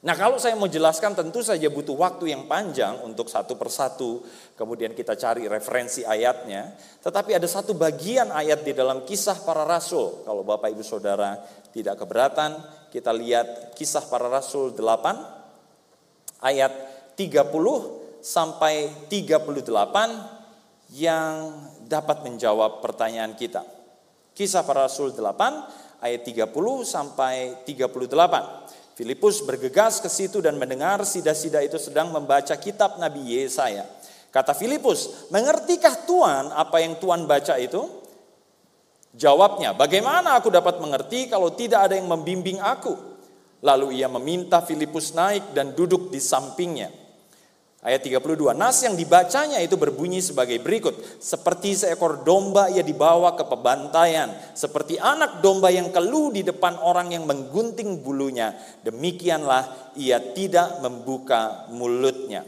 Nah 0.00 0.16
kalau 0.16 0.40
saya 0.40 0.56
mau 0.56 0.64
jelaskan 0.64 1.12
tentu 1.12 1.44
saja 1.44 1.68
butuh 1.68 1.92
waktu 1.92 2.32
yang 2.32 2.48
panjang 2.48 3.04
untuk 3.04 3.28
satu 3.28 3.52
persatu 3.60 4.24
kemudian 4.56 4.96
kita 4.96 5.12
cari 5.12 5.44
referensi 5.44 6.00
ayatnya. 6.08 6.72
Tetapi 7.04 7.36
ada 7.36 7.44
satu 7.44 7.76
bagian 7.76 8.32
ayat 8.32 8.64
di 8.64 8.72
dalam 8.72 9.04
kisah 9.04 9.44
para 9.44 9.68
rasul. 9.68 10.24
Kalau 10.24 10.40
Bapak 10.40 10.72
Ibu 10.72 10.80
Saudara 10.80 11.36
tidak 11.70 12.02
keberatan 12.02 12.58
kita 12.90 13.14
lihat 13.14 13.72
kisah 13.78 14.02
para 14.10 14.26
rasul 14.26 14.74
8 14.74 16.42
ayat 16.42 16.72
30 17.14 17.46
sampai 18.18 19.06
38 19.06 20.98
yang 20.98 21.54
dapat 21.86 22.26
menjawab 22.26 22.82
pertanyaan 22.82 23.38
kita. 23.38 23.62
Kisah 24.34 24.66
para 24.66 24.90
rasul 24.90 25.14
8 25.14 26.02
ayat 26.02 26.22
30 26.26 26.50
sampai 26.82 27.62
38. 27.62 28.98
Filipus 28.98 29.40
bergegas 29.46 30.02
ke 30.02 30.10
situ 30.12 30.44
dan 30.44 30.60
mendengar 30.60 31.06
sida-sida 31.06 31.62
itu 31.64 31.80
sedang 31.80 32.12
membaca 32.12 32.52
kitab 32.58 33.00
Nabi 33.00 33.38
Yesaya. 33.38 33.86
Kata 34.30 34.52
Filipus, 34.52 35.30
mengertikah 35.32 36.04
Tuhan 36.04 36.52
apa 36.52 36.82
yang 36.82 36.98
Tuhan 37.00 37.24
baca 37.24 37.56
itu? 37.56 37.80
Jawabnya, 39.10 39.74
bagaimana 39.74 40.38
aku 40.38 40.54
dapat 40.54 40.78
mengerti 40.78 41.26
kalau 41.26 41.50
tidak 41.50 41.90
ada 41.90 41.98
yang 41.98 42.06
membimbing 42.06 42.62
aku? 42.62 42.94
Lalu 43.60 44.00
ia 44.00 44.08
meminta 44.08 44.62
Filipus 44.62 45.12
naik 45.12 45.52
dan 45.52 45.74
duduk 45.74 46.08
di 46.08 46.22
sampingnya. 46.22 46.88
Ayat 47.80 48.04
32, 48.04 48.52
nas 48.60 48.76
yang 48.84 48.92
dibacanya 48.92 49.56
itu 49.64 49.80
berbunyi 49.80 50.20
sebagai 50.20 50.60
berikut. 50.60 51.00
Seperti 51.16 51.72
seekor 51.72 52.28
domba 52.28 52.68
ia 52.68 52.84
dibawa 52.84 53.32
ke 53.32 53.44
pembantaian. 53.48 54.28
Seperti 54.52 55.00
anak 55.00 55.40
domba 55.40 55.72
yang 55.72 55.88
keluh 55.88 56.28
di 56.28 56.44
depan 56.44 56.76
orang 56.76 57.16
yang 57.16 57.24
menggunting 57.24 58.04
bulunya. 58.04 58.52
Demikianlah 58.84 59.96
ia 59.96 60.20
tidak 60.20 60.84
membuka 60.84 61.72
mulutnya. 61.72 62.44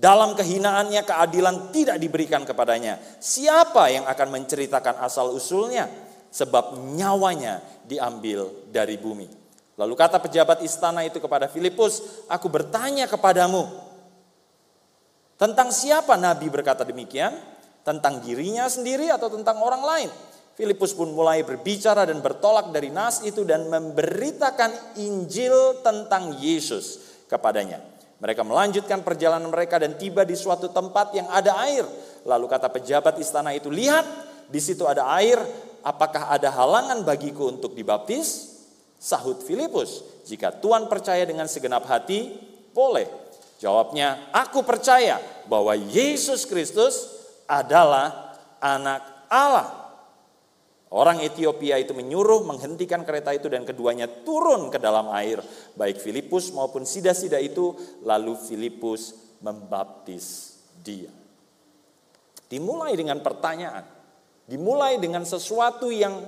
Dalam 0.00 0.32
kehinaannya 0.32 1.04
keadilan 1.04 1.76
tidak 1.76 2.00
diberikan 2.00 2.48
kepadanya. 2.48 2.96
Siapa 3.20 3.92
yang 3.92 4.08
akan 4.08 4.28
menceritakan 4.32 4.96
asal 5.04 5.36
usulnya? 5.36 5.84
Sebab 6.32 6.96
nyawanya 6.96 7.60
diambil 7.84 8.48
dari 8.72 8.96
bumi. 8.96 9.28
Lalu 9.76 9.92
kata 9.92 10.16
pejabat 10.16 10.64
istana 10.64 11.04
itu 11.04 11.20
kepada 11.20 11.52
Filipus, 11.52 12.24
aku 12.32 12.48
bertanya 12.48 13.04
kepadamu, 13.04 13.68
Tentang 15.40 15.72
siapa 15.72 16.20
Nabi 16.20 16.52
berkata 16.52 16.84
demikian? 16.84 17.32
Tentang 17.80 18.20
dirinya 18.20 18.68
sendiri 18.68 19.08
atau 19.08 19.32
tentang 19.32 19.56
orang 19.64 19.80
lain? 19.80 20.10
Filipus 20.52 20.92
pun 20.92 21.16
mulai 21.16 21.40
berbicara 21.40 22.04
dan 22.04 22.20
bertolak 22.20 22.68
dari 22.68 22.92
nas 22.92 23.24
itu 23.24 23.48
dan 23.48 23.64
memberitakan 23.72 25.00
Injil 25.00 25.80
tentang 25.80 26.36
Yesus 26.36 27.00
kepadanya. 27.24 27.80
Mereka 28.20 28.44
melanjutkan 28.44 29.00
perjalanan 29.00 29.48
mereka 29.48 29.80
dan 29.80 29.96
tiba 29.96 30.28
di 30.28 30.36
suatu 30.36 30.68
tempat 30.68 31.16
yang 31.16 31.24
ada 31.32 31.56
air. 31.64 31.88
Lalu 32.28 32.46
kata 32.52 32.68
pejabat 32.68 33.16
istana 33.16 33.56
itu, 33.56 33.72
"Lihat, 33.72 34.04
di 34.52 34.60
situ 34.60 34.84
ada 34.84 35.08
air. 35.16 35.40
Apakah 35.80 36.28
ada 36.28 36.52
halangan 36.52 37.00
bagiku 37.00 37.48
untuk 37.48 37.72
dibaptis?" 37.72 38.60
Sahut 39.00 39.40
Filipus, 39.40 40.04
"Jika 40.28 40.52
Tuhan 40.60 40.84
percaya 40.84 41.24
dengan 41.24 41.48
segenap 41.48 41.88
hati, 41.88 42.36
boleh." 42.76 43.08
Jawabnya, 43.56 44.28
"Aku 44.36 44.60
percaya 44.68 45.16
bahwa 45.48 45.72
Yesus 45.72 46.44
Kristus 46.44 47.08
adalah 47.48 48.36
anak 48.60 49.00
Allah." 49.32 49.79
Orang 50.90 51.22
Ethiopia 51.22 51.78
itu 51.78 51.94
menyuruh 51.94 52.42
menghentikan 52.42 53.06
kereta 53.06 53.30
itu 53.30 53.46
dan 53.46 53.62
keduanya 53.62 54.10
turun 54.10 54.74
ke 54.74 54.78
dalam 54.82 55.06
air. 55.14 55.38
Baik 55.78 56.02
Filipus 56.02 56.50
maupun 56.50 56.82
sida-sida 56.82 57.38
itu. 57.38 57.78
Lalu 58.02 58.34
Filipus 58.34 59.14
membaptis 59.38 60.58
dia. 60.82 61.14
Dimulai 62.50 62.98
dengan 62.98 63.22
pertanyaan. 63.22 63.86
Dimulai 64.50 64.98
dengan 64.98 65.22
sesuatu 65.22 65.94
yang 65.94 66.26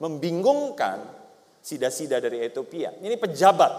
membingungkan 0.00 1.04
sida-sida 1.60 2.24
dari 2.24 2.40
Ethiopia. 2.40 2.96
Ini 3.04 3.20
pejabat 3.20 3.72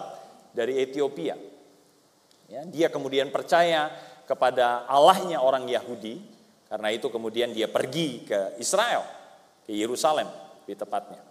dari 0.54 0.78
Ethiopia. 0.86 1.34
Ya, 2.46 2.62
dia 2.70 2.88
kemudian 2.94 3.34
percaya 3.34 3.90
kepada 4.30 4.86
Allahnya 4.86 5.42
orang 5.42 5.66
Yahudi 5.66 6.33
karena 6.74 6.90
itu 6.90 7.06
kemudian 7.14 7.54
dia 7.54 7.70
pergi 7.70 8.26
ke 8.26 8.58
Israel, 8.58 9.06
ke 9.62 9.78
Yerusalem 9.78 10.26
di 10.66 10.74
tepatnya. 10.74 11.22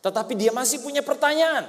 Tetapi 0.00 0.32
dia 0.32 0.48
masih 0.48 0.80
punya 0.80 1.04
pertanyaan. 1.04 1.68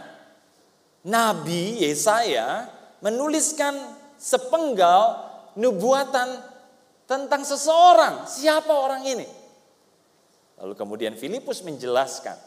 Nabi 1.04 1.84
Yesaya 1.84 2.72
menuliskan 3.04 3.76
sepenggal 4.16 5.20
nubuatan 5.60 6.40
tentang 7.04 7.44
seseorang. 7.44 8.24
Siapa 8.32 8.72
orang 8.72 9.04
ini? 9.04 9.28
Lalu 10.64 10.72
kemudian 10.72 11.20
Filipus 11.20 11.68
menjelaskan, 11.68 12.40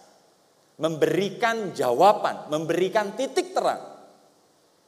memberikan 0.80 1.76
jawaban, 1.76 2.48
memberikan 2.48 3.12
titik 3.12 3.52
terang. 3.52 3.92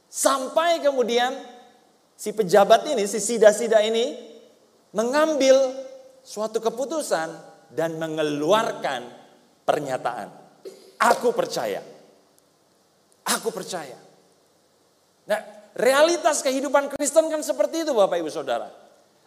Sampai 0.08 0.80
kemudian 0.80 1.36
si 2.16 2.32
pejabat 2.32 2.88
ini, 2.88 3.04
si 3.04 3.20
sida-sida 3.20 3.84
ini 3.84 4.35
mengambil 4.96 5.76
suatu 6.24 6.56
keputusan 6.56 7.28
dan 7.68 8.00
mengeluarkan 8.00 9.04
pernyataan. 9.68 10.32
Aku 10.96 11.36
percaya. 11.36 11.84
Aku 13.28 13.52
percaya. 13.52 14.00
Nah, 15.28 15.40
realitas 15.76 16.40
kehidupan 16.40 16.96
Kristen 16.96 17.28
kan 17.28 17.44
seperti 17.44 17.84
itu 17.84 17.92
Bapak 17.92 18.16
Ibu 18.16 18.32
Saudara. 18.32 18.72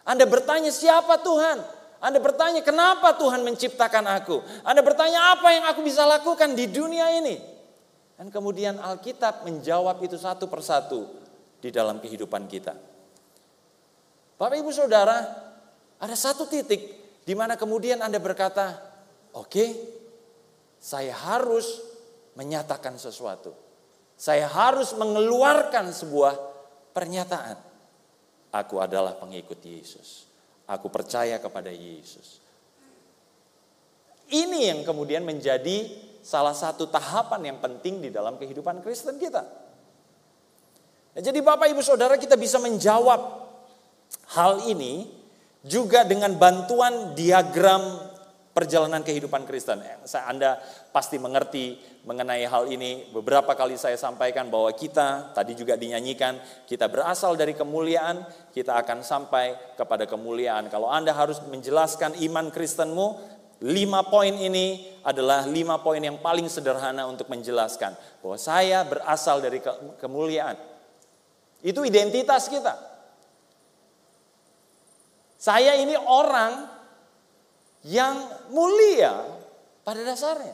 Anda 0.02 0.26
bertanya 0.26 0.74
siapa 0.74 1.22
Tuhan? 1.22 1.62
Anda 2.00 2.18
bertanya 2.18 2.64
kenapa 2.64 3.14
Tuhan 3.14 3.44
menciptakan 3.44 4.08
aku? 4.08 4.40
Anda 4.66 4.80
bertanya 4.80 5.36
apa 5.36 5.52
yang 5.52 5.64
aku 5.68 5.84
bisa 5.84 6.02
lakukan 6.08 6.56
di 6.56 6.66
dunia 6.66 7.12
ini? 7.20 7.36
Dan 8.16 8.32
kemudian 8.32 8.80
Alkitab 8.80 9.44
menjawab 9.44 10.00
itu 10.00 10.16
satu 10.16 10.48
persatu 10.48 11.06
di 11.60 11.68
dalam 11.68 12.00
kehidupan 12.00 12.48
kita. 12.48 12.72
Bapak 14.40 14.56
Ibu 14.56 14.72
Saudara, 14.72 15.49
ada 16.00 16.16
satu 16.16 16.48
titik 16.48 16.80
di 17.28 17.36
mana 17.36 17.60
kemudian 17.60 18.00
Anda 18.00 18.16
berkata, 18.16 18.80
"Oke, 19.36 19.44
okay, 19.52 19.70
saya 20.80 21.12
harus 21.12 21.84
menyatakan 22.32 22.96
sesuatu. 22.96 23.52
Saya 24.16 24.48
harus 24.48 24.96
mengeluarkan 24.96 25.92
sebuah 25.92 26.34
pernyataan. 26.96 27.56
Aku 28.50 28.80
adalah 28.80 29.16
pengikut 29.20 29.60
Yesus. 29.60 30.24
Aku 30.64 30.88
percaya 30.88 31.36
kepada 31.36 31.68
Yesus." 31.68 32.40
Ini 34.30 34.72
yang 34.72 34.80
kemudian 34.86 35.26
menjadi 35.26 35.90
salah 36.24 36.54
satu 36.54 36.88
tahapan 36.88 37.52
yang 37.52 37.58
penting 37.60 38.00
di 38.00 38.08
dalam 38.08 38.40
kehidupan 38.40 38.80
Kristen 38.80 39.20
kita. 39.20 39.42
jadi 41.10 41.42
Bapak 41.42 41.66
Ibu 41.74 41.82
Saudara 41.82 42.14
kita 42.14 42.38
bisa 42.38 42.62
menjawab 42.62 43.18
hal 44.38 44.62
ini 44.70 45.19
juga 45.64 46.08
dengan 46.08 46.32
bantuan 46.40 47.12
diagram 47.12 48.10
perjalanan 48.50 49.06
kehidupan 49.06 49.46
Kristen. 49.46 49.78
Anda 50.26 50.58
pasti 50.90 51.16
mengerti 51.22 51.78
mengenai 52.02 52.42
hal 52.50 52.66
ini. 52.66 53.08
Beberapa 53.14 53.54
kali 53.54 53.78
saya 53.78 53.94
sampaikan 53.94 54.50
bahwa 54.50 54.68
kita, 54.74 55.30
tadi 55.32 55.54
juga 55.54 55.78
dinyanyikan, 55.78 56.36
kita 56.66 56.90
berasal 56.90 57.38
dari 57.38 57.54
kemuliaan, 57.54 58.26
kita 58.50 58.74
akan 58.82 59.06
sampai 59.06 59.76
kepada 59.78 60.04
kemuliaan. 60.10 60.66
Kalau 60.66 60.90
Anda 60.90 61.14
harus 61.14 61.38
menjelaskan 61.46 62.18
iman 62.26 62.50
Kristenmu, 62.50 63.06
lima 63.62 64.02
poin 64.08 64.34
ini 64.34 64.98
adalah 65.06 65.46
lima 65.46 65.78
poin 65.78 66.02
yang 66.02 66.18
paling 66.18 66.50
sederhana 66.50 67.06
untuk 67.06 67.30
menjelaskan 67.30 67.94
bahwa 68.18 68.36
saya 68.40 68.82
berasal 68.82 69.38
dari 69.38 69.62
kemuliaan. 70.02 70.58
Itu 71.62 71.86
identitas 71.86 72.50
kita. 72.50 72.89
Saya 75.40 75.72
ini 75.80 75.96
orang 75.96 76.68
yang 77.88 78.12
mulia 78.52 79.24
pada 79.80 80.04
dasarnya. 80.04 80.52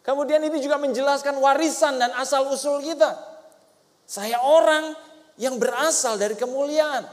Kemudian 0.00 0.40
ini 0.40 0.56
juga 0.64 0.80
menjelaskan 0.80 1.36
warisan 1.36 2.00
dan 2.00 2.16
asal 2.16 2.48
usul 2.48 2.80
kita. 2.80 3.12
Saya 4.08 4.40
orang 4.40 4.96
yang 5.36 5.60
berasal 5.60 6.16
dari 6.16 6.32
kemuliaan. 6.32 7.04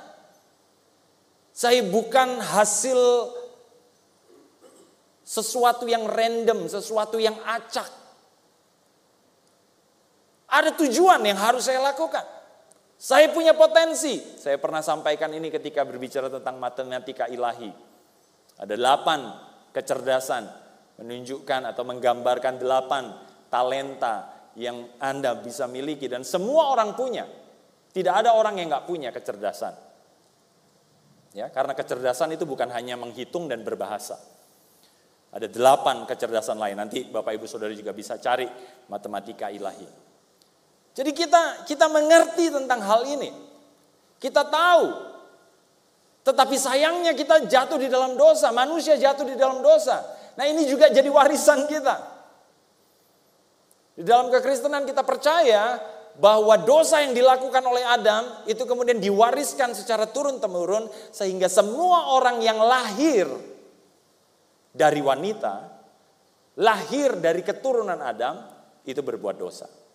Saya 1.51 1.83
bukan 1.83 2.39
hasil 2.39 3.27
sesuatu 5.27 5.91
yang 5.91 6.07
random, 6.07 6.71
sesuatu 6.71 7.19
yang 7.19 7.35
acak. 7.43 7.91
Ada 10.47 10.71
tujuan 10.79 11.19
yang 11.27 11.35
harus 11.35 11.67
saya 11.67 11.83
lakukan. 11.83 12.36
Saya 12.97 13.29
punya 13.29 13.53
potensi. 13.53 14.17
Saya 14.41 14.57
pernah 14.57 14.81
sampaikan 14.81 15.29
ini 15.29 15.53
ketika 15.53 15.85
berbicara 15.85 16.33
tentang 16.33 16.57
matematika 16.57 17.29
ilahi. 17.29 17.69
Ada 18.57 18.73
delapan 18.73 19.37
kecerdasan 19.69 20.49
menunjukkan 20.97 21.61
atau 21.69 21.85
menggambarkan 21.85 22.57
delapan 22.57 23.13
talenta 23.53 24.33
yang 24.57 24.97
Anda 24.97 25.37
bisa 25.37 25.69
miliki 25.69 26.09
dan 26.09 26.25
semua 26.25 26.73
orang 26.73 26.97
punya. 26.97 27.29
Tidak 27.93 28.13
ada 28.13 28.33
orang 28.33 28.57
yang 28.57 28.73
nggak 28.73 28.89
punya 28.89 29.13
kecerdasan. 29.13 29.77
Ya, 31.37 31.53
karena 31.53 31.77
kecerdasan 31.77 32.33
itu 32.33 32.49
bukan 32.49 32.73
hanya 32.73 32.97
menghitung 32.97 33.45
dan 33.45 33.61
berbahasa. 33.61 34.17
Ada 35.29 35.45
delapan 35.45 36.09
kecerdasan 36.09 36.57
lain. 36.57 36.81
Nanti 36.81 37.05
Bapak 37.05 37.37
Ibu 37.37 37.45
Saudara 37.45 37.69
juga 37.77 37.93
bisa 37.93 38.17
cari 38.17 38.49
matematika 38.89 39.53
ilahi. 39.53 40.06
Jadi 40.97 41.13
kita 41.13 41.69
kita 41.69 41.85
mengerti 41.93 42.49
tentang 42.49 42.81
hal 42.81 43.05
ini. 43.05 43.29
Kita 44.17 44.41
tahu. 44.41 45.05
Tetapi 46.25 46.57
sayangnya 46.57 47.13
kita 47.13 47.45
jatuh 47.45 47.77
di 47.77 47.85
dalam 47.85 48.17
dosa, 48.17 48.49
manusia 48.49 48.97
jatuh 48.97 49.23
di 49.29 49.37
dalam 49.37 49.61
dosa. 49.61 50.01
Nah, 50.33 50.43
ini 50.49 50.65
juga 50.65 50.89
jadi 50.89 51.05
warisan 51.05 51.69
kita. 51.69 51.95
Di 53.93 54.03
dalam 54.03 54.33
kekristenan 54.33 54.89
kita 54.89 55.05
percaya 55.05 55.77
bahwa 56.17 56.57
dosa 56.65 57.05
yang 57.05 57.13
dilakukan 57.13 57.61
oleh 57.61 57.85
Adam 57.85 58.49
itu 58.49 58.65
kemudian 58.65 58.97
diwariskan 58.97 59.77
secara 59.77 60.09
turun-temurun 60.09 60.89
sehingga 61.13 61.45
semua 61.45 62.17
orang 62.17 62.41
yang 62.41 62.57
lahir 62.57 63.29
dari 64.73 65.01
wanita, 65.01 65.61
lahir 66.57 67.21
dari 67.21 67.45
keturunan 67.45 68.01
Adam 68.01 68.41
itu 68.81 69.01
berbuat 69.05 69.37
dosa 69.37 69.86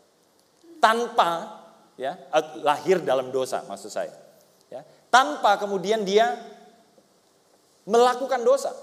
tanpa 0.82 1.62
ya 1.94 2.18
lahir 2.66 2.98
dalam 3.06 3.30
dosa 3.30 3.62
maksud 3.70 3.90
saya. 3.94 4.10
Ya, 4.66 4.82
tanpa 5.06 5.54
kemudian 5.62 6.02
dia 6.02 6.34
melakukan 7.86 8.42
dosa. 8.42 8.74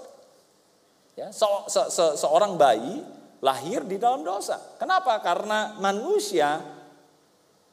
Ya, 1.18 1.28
se 1.28 1.44
se 1.68 1.82
se 1.92 2.04
seorang 2.16 2.56
bayi 2.56 3.04
lahir 3.44 3.84
di 3.84 4.00
dalam 4.00 4.24
dosa. 4.24 4.56
Kenapa? 4.80 5.20
Karena 5.20 5.76
manusia 5.76 6.64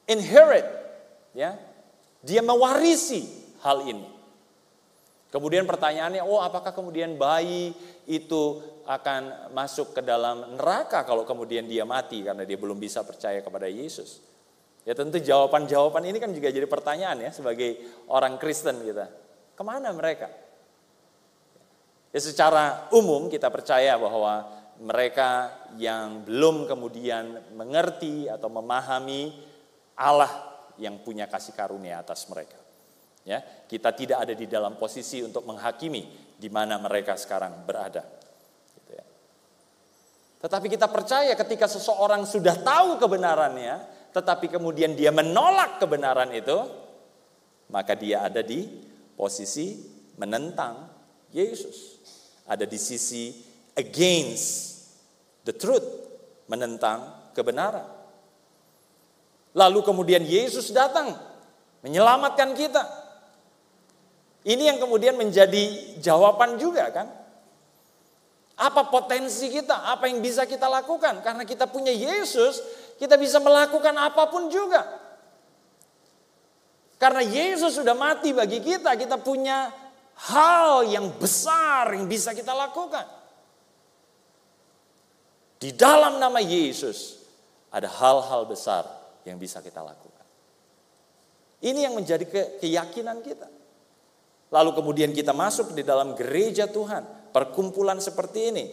inherit 0.03 0.67
ya. 1.31 1.55
Dia 2.19 2.43
mewarisi 2.43 3.23
hal 3.63 3.87
ini. 3.87 4.16
Kemudian 5.37 5.69
pertanyaannya, 5.69 6.25
oh 6.25 6.41
apakah 6.41 6.73
kemudian 6.73 7.13
bayi 7.13 7.69
itu 8.09 8.57
akan 8.89 9.53
masuk 9.53 9.93
ke 9.93 10.01
dalam 10.01 10.57
neraka 10.57 11.05
kalau 11.05 11.29
kemudian 11.29 11.69
dia 11.69 11.85
mati 11.85 12.25
karena 12.25 12.41
dia 12.41 12.57
belum 12.57 12.81
bisa 12.81 13.05
percaya 13.05 13.45
kepada 13.45 13.69
Yesus. 13.69 14.17
Ya 14.81 14.97
tentu 14.97 15.21
jawaban-jawaban 15.21 16.09
ini 16.09 16.17
kan 16.17 16.33
juga 16.33 16.49
jadi 16.49 16.65
pertanyaan 16.65 17.21
ya 17.21 17.29
sebagai 17.29 17.77
orang 18.09 18.41
Kristen 18.41 18.81
kita. 18.81 19.13
Ke 19.53 19.61
mana 19.61 19.93
mereka? 19.93 20.25
Ya 22.09 22.17
secara 22.17 22.89
umum 22.89 23.29
kita 23.29 23.53
percaya 23.53 23.93
bahwa 23.93 24.41
mereka 24.81 25.53
yang 25.77 26.25
belum 26.25 26.65
kemudian 26.65 27.53
mengerti 27.53 28.25
atau 28.25 28.49
memahami 28.49 29.37
Allah 30.01 30.33
yang 30.81 30.97
punya 31.05 31.29
kasih 31.29 31.53
karunia 31.53 32.01
atas 32.01 32.25
mereka. 32.25 32.56
Ya, 33.27 33.43
kita 33.43 33.91
tidak 33.91 34.23
ada 34.23 34.31
di 34.31 34.47
dalam 34.47 34.79
posisi 34.79 35.19
untuk 35.19 35.43
menghakimi 35.43 36.31
di 36.39 36.47
mana 36.47 36.79
mereka 36.79 37.19
sekarang 37.19 37.67
berada. 37.67 38.07
Gitu 38.71 38.91
ya. 38.95 39.03
Tetapi 40.47 40.71
kita 40.71 40.87
percaya 40.87 41.35
ketika 41.35 41.67
seseorang 41.67 42.23
sudah 42.23 42.55
tahu 42.55 42.95
kebenarannya, 42.95 43.83
tetapi 44.15 44.47
kemudian 44.47 44.95
dia 44.95 45.11
menolak 45.11 45.75
kebenaran 45.75 46.31
itu, 46.31 46.55
maka 47.67 47.99
dia 47.99 48.23
ada 48.23 48.39
di 48.39 48.63
posisi 49.19 49.75
menentang 50.15 50.87
Yesus. 51.35 51.99
Ada 52.47 52.63
di 52.63 52.79
sisi 52.79 53.43
against 53.75 54.47
the 55.43 55.51
truth, 55.51 55.83
menentang 56.47 57.31
kebenaran. 57.35 57.83
Lalu 59.51 59.83
kemudian 59.83 60.23
Yesus 60.23 60.71
datang 60.71 61.11
menyelamatkan 61.83 62.55
kita. 62.55 62.83
Ini 64.47 64.63
yang 64.63 64.79
kemudian 64.79 65.19
menjadi 65.19 65.99
jawaban 65.99 66.55
juga 66.55 66.87
kan? 66.95 67.11
Apa 68.55 68.87
potensi 68.87 69.51
kita? 69.51 69.91
Apa 69.91 70.07
yang 70.07 70.23
bisa 70.23 70.47
kita 70.47 70.71
lakukan? 70.71 71.19
Karena 71.19 71.43
kita 71.43 71.67
punya 71.67 71.91
Yesus, 71.91 72.63
kita 72.95 73.19
bisa 73.19 73.43
melakukan 73.43 73.91
apa 73.99 74.31
pun 74.31 74.47
juga. 74.47 74.87
Karena 76.95 77.21
Yesus 77.21 77.75
sudah 77.75 77.93
mati 77.93 78.31
bagi 78.31 78.63
kita, 78.63 78.95
kita 78.95 79.19
punya 79.19 79.67
hal 80.31 80.87
yang 80.87 81.11
besar 81.19 81.93
yang 81.93 82.07
bisa 82.07 82.31
kita 82.31 82.55
lakukan. 82.55 83.03
Di 85.59 85.75
dalam 85.75 86.23
nama 86.23 86.39
Yesus 86.39 87.19
ada 87.67 87.91
hal-hal 87.91 88.47
besar 88.47 88.87
yang 89.27 89.35
bisa 89.35 89.59
kita 89.59 89.83
lakukan. 89.83 90.25
Ini 91.61 91.91
yang 91.91 91.99
menjadi 91.99 92.23
keyakinan 92.63 93.21
kita. 93.21 93.56
Lalu 94.47 94.71
kemudian 94.75 95.11
kita 95.11 95.35
masuk 95.35 95.75
di 95.75 95.83
dalam 95.83 96.15
gereja 96.15 96.71
Tuhan, 96.71 97.31
perkumpulan 97.35 97.99
seperti 97.99 98.39
ini. 98.53 98.65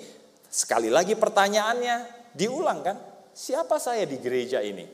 Sekali 0.47 0.87
lagi 0.87 1.19
pertanyaannya 1.19 2.31
diulang 2.35 2.81
kan? 2.87 2.97
siapa 3.35 3.83
saya 3.83 4.07
di 4.07 4.17
gereja 4.23 4.63
ini? 4.63 4.87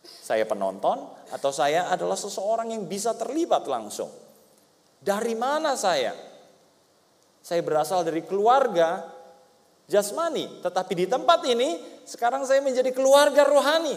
Saya 0.00 0.48
penonton 0.48 1.04
atau 1.28 1.52
saya 1.52 1.92
adalah 1.92 2.16
seseorang 2.16 2.72
yang 2.72 2.88
bisa 2.88 3.12
terlibat 3.12 3.68
langsung? 3.68 4.08
Dari 4.96 5.36
mana 5.36 5.76
saya? 5.76 6.16
Saya 7.40 7.60
berasal 7.60 8.04
dari 8.04 8.24
keluarga 8.24 9.04
jasmani, 9.84 10.64
tetapi 10.64 10.92
di 10.96 11.06
tempat 11.08 11.44
ini 11.44 12.00
sekarang 12.08 12.48
saya 12.48 12.64
menjadi 12.64 12.88
keluarga 12.96 13.44
rohani. 13.44 13.96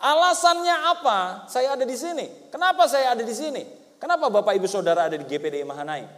Alasannya 0.00 0.76
apa? 0.96 1.44
Saya 1.52 1.76
ada 1.76 1.84
di 1.84 1.96
sini. 1.96 2.48
Kenapa 2.48 2.88
saya 2.88 3.12
ada 3.12 3.20
di 3.20 3.34
sini? 3.36 3.79
Kenapa 4.00 4.32
Bapak 4.32 4.56
Ibu 4.56 4.64
Saudara 4.64 5.12
ada 5.12 5.16
di 5.20 5.28
GPD 5.28 5.60
Mahanaim? 5.68 6.08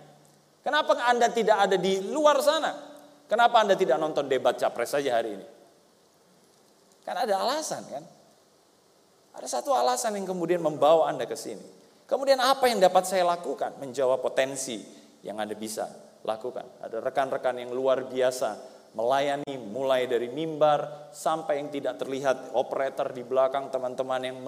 Kenapa 0.62 0.94
Anda 1.10 1.26
tidak 1.26 1.58
ada 1.58 1.74
di 1.74 1.98
luar 2.14 2.38
sana? 2.38 2.70
Kenapa 3.26 3.58
Anda 3.58 3.74
tidak 3.74 3.98
nonton 3.98 4.30
debat 4.30 4.54
capres 4.54 4.94
saja 4.94 5.18
hari 5.18 5.34
ini? 5.34 5.46
Kan 7.02 7.18
ada 7.18 7.42
alasan 7.42 7.82
kan? 7.90 8.06
Ada 9.34 9.58
satu 9.58 9.74
alasan 9.74 10.14
yang 10.14 10.30
kemudian 10.30 10.62
membawa 10.62 11.10
Anda 11.10 11.26
ke 11.26 11.34
sini. 11.34 11.82
Kemudian 12.06 12.38
apa 12.38 12.70
yang 12.70 12.78
dapat 12.78 13.02
saya 13.02 13.26
lakukan? 13.26 13.74
Menjawab 13.82 14.22
potensi 14.22 14.78
yang 15.26 15.42
Anda 15.42 15.58
bisa 15.58 15.90
lakukan. 16.22 16.78
Ada 16.78 17.02
rekan-rekan 17.02 17.58
yang 17.58 17.74
luar 17.74 18.06
biasa 18.06 18.70
melayani 18.92 19.56
mulai 19.72 20.04
dari 20.04 20.28
mimbar 20.28 21.10
sampai 21.10 21.64
yang 21.64 21.72
tidak 21.72 21.96
terlihat 21.98 22.52
operator 22.52 23.08
di 23.10 23.24
belakang 23.24 23.72
teman-teman 23.72 24.20
yang 24.20 24.38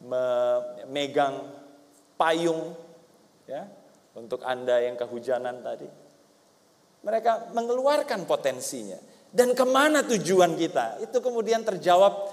memegang 0.00 1.44
payung 2.14 2.74
ya 3.44 3.66
untuk 4.14 4.42
Anda 4.46 4.82
yang 4.82 4.94
kehujanan 4.94 5.60
tadi. 5.60 5.88
Mereka 7.04 7.52
mengeluarkan 7.52 8.24
potensinya. 8.24 8.96
Dan 9.34 9.52
ke 9.52 9.66
mana 9.66 10.06
tujuan 10.06 10.54
kita? 10.54 11.02
Itu 11.02 11.18
kemudian 11.18 11.66
terjawab 11.66 12.30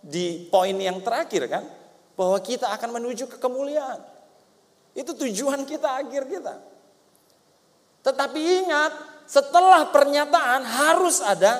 di 0.00 0.46
poin 0.48 0.78
yang 0.78 1.02
terakhir 1.02 1.50
kan. 1.50 1.64
Bahwa 2.14 2.38
kita 2.38 2.70
akan 2.70 3.02
menuju 3.02 3.26
ke 3.26 3.36
kemuliaan. 3.42 4.00
Itu 4.94 5.18
tujuan 5.18 5.66
kita 5.66 6.06
akhir 6.06 6.30
kita. 6.30 6.54
Tetapi 8.06 8.40
ingat, 8.64 8.92
setelah 9.26 9.90
pernyataan 9.90 10.62
harus 10.62 11.18
ada, 11.18 11.58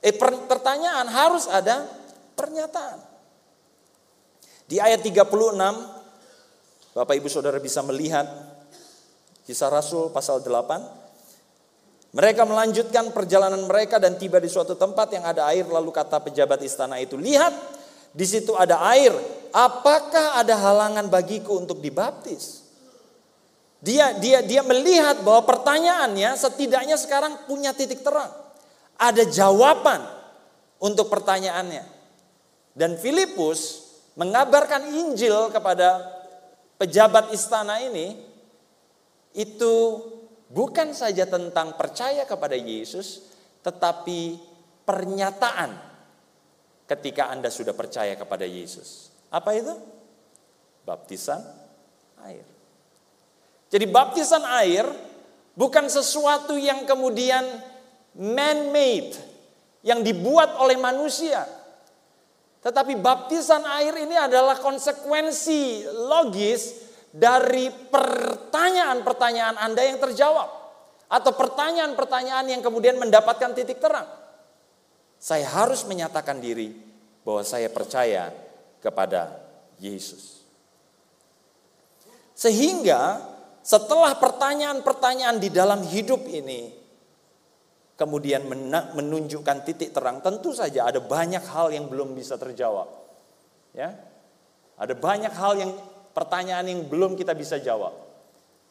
eh 0.00 0.14
pertanyaan 0.48 1.04
harus 1.04 1.44
ada 1.44 1.84
pernyataan. 2.32 2.98
Di 4.64 4.80
ayat 4.80 5.04
36, 5.04 5.28
Bapak 6.94 7.18
Ibu 7.18 7.26
Saudara 7.26 7.58
bisa 7.58 7.82
melihat 7.82 8.22
kisah 9.42 9.66
Rasul 9.66 10.14
pasal 10.14 10.46
8. 10.46 12.14
Mereka 12.14 12.46
melanjutkan 12.46 13.10
perjalanan 13.10 13.66
mereka 13.66 13.98
dan 13.98 14.14
tiba 14.14 14.38
di 14.38 14.46
suatu 14.46 14.78
tempat 14.78 15.10
yang 15.10 15.26
ada 15.26 15.50
air 15.50 15.66
lalu 15.66 15.90
kata 15.90 16.22
pejabat 16.22 16.62
istana 16.62 17.02
itu, 17.02 17.18
"Lihat, 17.18 17.50
di 18.14 18.22
situ 18.22 18.54
ada 18.54 18.78
air. 18.94 19.10
Apakah 19.50 20.38
ada 20.38 20.54
halangan 20.54 21.10
bagiku 21.10 21.58
untuk 21.58 21.82
dibaptis?" 21.82 22.62
Dia 23.82 24.14
dia 24.14 24.46
dia 24.46 24.62
melihat 24.62 25.26
bahwa 25.26 25.50
pertanyaannya 25.50 26.38
setidaknya 26.38 26.94
sekarang 26.94 27.50
punya 27.50 27.74
titik 27.74 28.06
terang. 28.06 28.30
Ada 28.94 29.26
jawaban 29.26 29.98
untuk 30.78 31.10
pertanyaannya. 31.10 31.82
Dan 32.78 32.94
Filipus 33.02 33.90
mengabarkan 34.14 34.94
Injil 34.94 35.50
kepada 35.50 36.13
pejabat 36.78 37.30
istana 37.34 37.80
ini 37.82 38.18
itu 39.34 39.74
bukan 40.50 40.94
saja 40.94 41.26
tentang 41.26 41.74
percaya 41.74 42.22
kepada 42.22 42.54
Yesus, 42.54 43.26
tetapi 43.66 44.38
pernyataan 44.86 45.74
ketika 46.86 47.32
Anda 47.32 47.50
sudah 47.50 47.72
percaya 47.72 48.14
kepada 48.14 48.44
Yesus. 48.46 49.10
Apa 49.32 49.56
itu? 49.56 49.74
Baptisan 50.84 51.40
air. 52.22 52.44
Jadi 53.72 53.90
baptisan 53.90 54.44
air 54.46 54.86
bukan 55.58 55.90
sesuatu 55.90 56.54
yang 56.54 56.86
kemudian 56.86 57.42
man-made, 58.14 59.16
yang 59.82 60.04
dibuat 60.04 60.54
oleh 60.62 60.78
manusia. 60.78 61.42
Tetapi 62.64 62.96
baptisan 62.96 63.60
air 63.68 63.92
ini 63.92 64.16
adalah 64.16 64.56
konsekuensi 64.56 65.84
logis 66.08 66.80
dari 67.12 67.68
pertanyaan-pertanyaan 67.68 69.60
Anda 69.60 69.84
yang 69.84 70.00
terjawab. 70.00 70.48
Atau 71.12 71.36
pertanyaan-pertanyaan 71.36 72.48
yang 72.48 72.64
kemudian 72.64 72.96
mendapatkan 72.96 73.52
titik 73.52 73.84
terang. 73.84 74.08
Saya 75.20 75.44
harus 75.44 75.84
menyatakan 75.84 76.40
diri 76.40 76.72
bahwa 77.20 77.44
saya 77.44 77.68
percaya 77.68 78.32
kepada 78.80 79.44
Yesus. 79.76 80.40
Sehingga 82.32 83.20
setelah 83.60 84.16
pertanyaan-pertanyaan 84.16 85.36
di 85.36 85.52
dalam 85.52 85.84
hidup 85.84 86.24
ini 86.28 86.83
kemudian 87.94 88.42
menunjukkan 88.94 89.62
titik 89.62 89.94
terang, 89.94 90.18
tentu 90.18 90.50
saja 90.50 90.90
ada 90.90 90.98
banyak 90.98 91.42
hal 91.46 91.70
yang 91.70 91.86
belum 91.86 92.14
bisa 92.14 92.34
terjawab. 92.34 92.90
Ya. 93.74 93.94
Ada 94.74 94.98
banyak 94.98 95.30
hal 95.30 95.54
yang 95.58 95.72
pertanyaan 96.10 96.66
yang 96.66 96.86
belum 96.90 97.14
kita 97.14 97.34
bisa 97.34 97.62
jawab. 97.62 97.94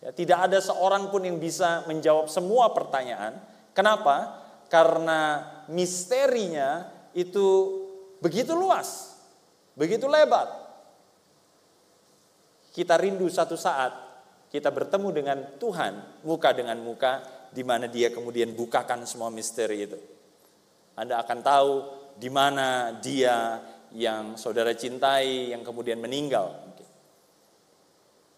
Ya, 0.03 0.12
tidak 0.12 0.51
ada 0.51 0.59
seorang 0.59 1.07
pun 1.07 1.23
yang 1.23 1.39
bisa 1.39 1.88
menjawab 1.88 2.27
semua 2.27 2.75
pertanyaan. 2.75 3.39
Kenapa? 3.71 4.43
Karena 4.67 5.39
misterinya 5.71 6.91
itu 7.15 7.79
begitu 8.19 8.51
luas, 8.51 9.15
begitu 9.79 10.12
lebar. 10.12 10.63
Kita 12.75 12.99
rindu 12.99 13.31
satu 13.31 13.55
saat 13.55 13.95
kita 14.51 14.69
bertemu 14.69 15.09
dengan 15.09 15.38
Tuhan 15.57 16.21
muka 16.25 16.49
dengan 16.51 16.77
muka 16.83 17.21
di 17.53 17.61
mana 17.61 17.85
Dia 17.85 18.09
kemudian 18.09 18.51
bukakan 18.57 19.05
semua 19.05 19.29
misteri 19.29 19.85
itu. 19.85 19.99
Anda 20.97 21.21
akan 21.21 21.39
tahu 21.45 21.71
di 22.17 22.29
mana 22.33 22.97
Dia 22.97 23.61
yang 23.93 24.35
saudara 24.35 24.73
cintai 24.73 25.53
yang 25.53 25.61
kemudian 25.61 26.01
meninggal 26.01 26.63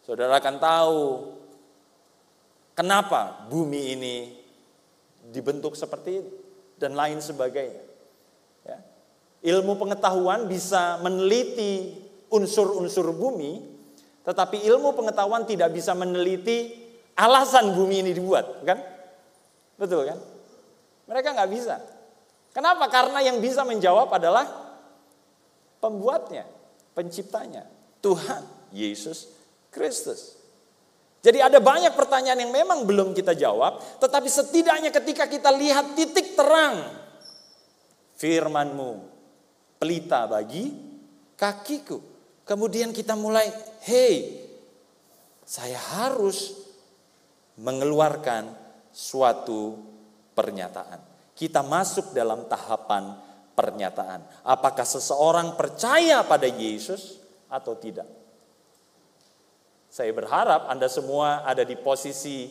Saudara 0.05 0.37
akan 0.37 0.55
tahu 0.61 1.01
kenapa 2.77 3.49
bumi 3.49 3.97
ini 3.97 4.17
dibentuk 5.33 5.73
seperti 5.73 6.21
ini 6.21 6.31
dan 6.77 6.93
lain 6.93 7.17
sebagainya. 7.17 7.81
Ya. 8.69 8.77
Ilmu 9.49 9.81
pengetahuan 9.81 10.45
bisa 10.45 11.01
meneliti 11.01 11.97
unsur-unsur 12.29 13.17
bumi, 13.17 13.65
tetapi 14.21 14.61
ilmu 14.69 14.93
pengetahuan 14.93 15.41
tidak 15.49 15.73
bisa 15.73 15.97
meneliti 15.97 16.85
alasan 17.17 17.73
bumi 17.73 18.05
ini 18.05 18.13
dibuat, 18.13 18.61
kan? 18.61 18.77
Betul 19.75 20.07
kan? 20.07 20.19
Mereka 21.05 21.27
nggak 21.35 21.51
bisa. 21.51 21.75
Kenapa? 22.55 22.87
Karena 22.87 23.19
yang 23.19 23.43
bisa 23.43 23.67
menjawab 23.67 24.07
adalah 24.15 24.47
pembuatnya, 25.83 26.47
penciptanya, 26.95 27.67
Tuhan 27.99 28.71
Yesus 28.71 29.35
Kristus. 29.69 30.39
Jadi 31.19 31.41
ada 31.41 31.57
banyak 31.59 31.97
pertanyaan 31.97 32.47
yang 32.47 32.53
memang 32.53 32.85
belum 32.87 33.11
kita 33.11 33.35
jawab, 33.35 33.99
tetapi 33.99 34.29
setidaknya 34.29 34.93
ketika 34.93 35.25
kita 35.27 35.49
lihat 35.51 35.97
titik 35.97 36.37
terang 36.37 36.85
firmanmu, 38.15 38.91
pelita 39.81 40.29
bagi 40.29 40.71
kakiku. 41.35 41.99
Kemudian 42.45 42.93
kita 42.93 43.17
mulai, 43.17 43.49
hey, 43.89 44.45
saya 45.41 45.81
harus 45.97 46.53
mengeluarkan 47.57 48.64
suatu 48.95 49.75
pernyataan. 50.31 51.03
Kita 51.35 51.59
masuk 51.59 52.15
dalam 52.15 52.47
tahapan 52.47 53.19
pernyataan. 53.51 54.47
Apakah 54.47 54.87
seseorang 54.87 55.59
percaya 55.59 56.23
pada 56.23 56.47
Yesus 56.47 57.19
atau 57.51 57.75
tidak? 57.75 58.07
Saya 59.91 60.15
berharap 60.15 60.71
Anda 60.71 60.87
semua 60.87 61.43
ada 61.43 61.67
di 61.67 61.75
posisi 61.75 62.47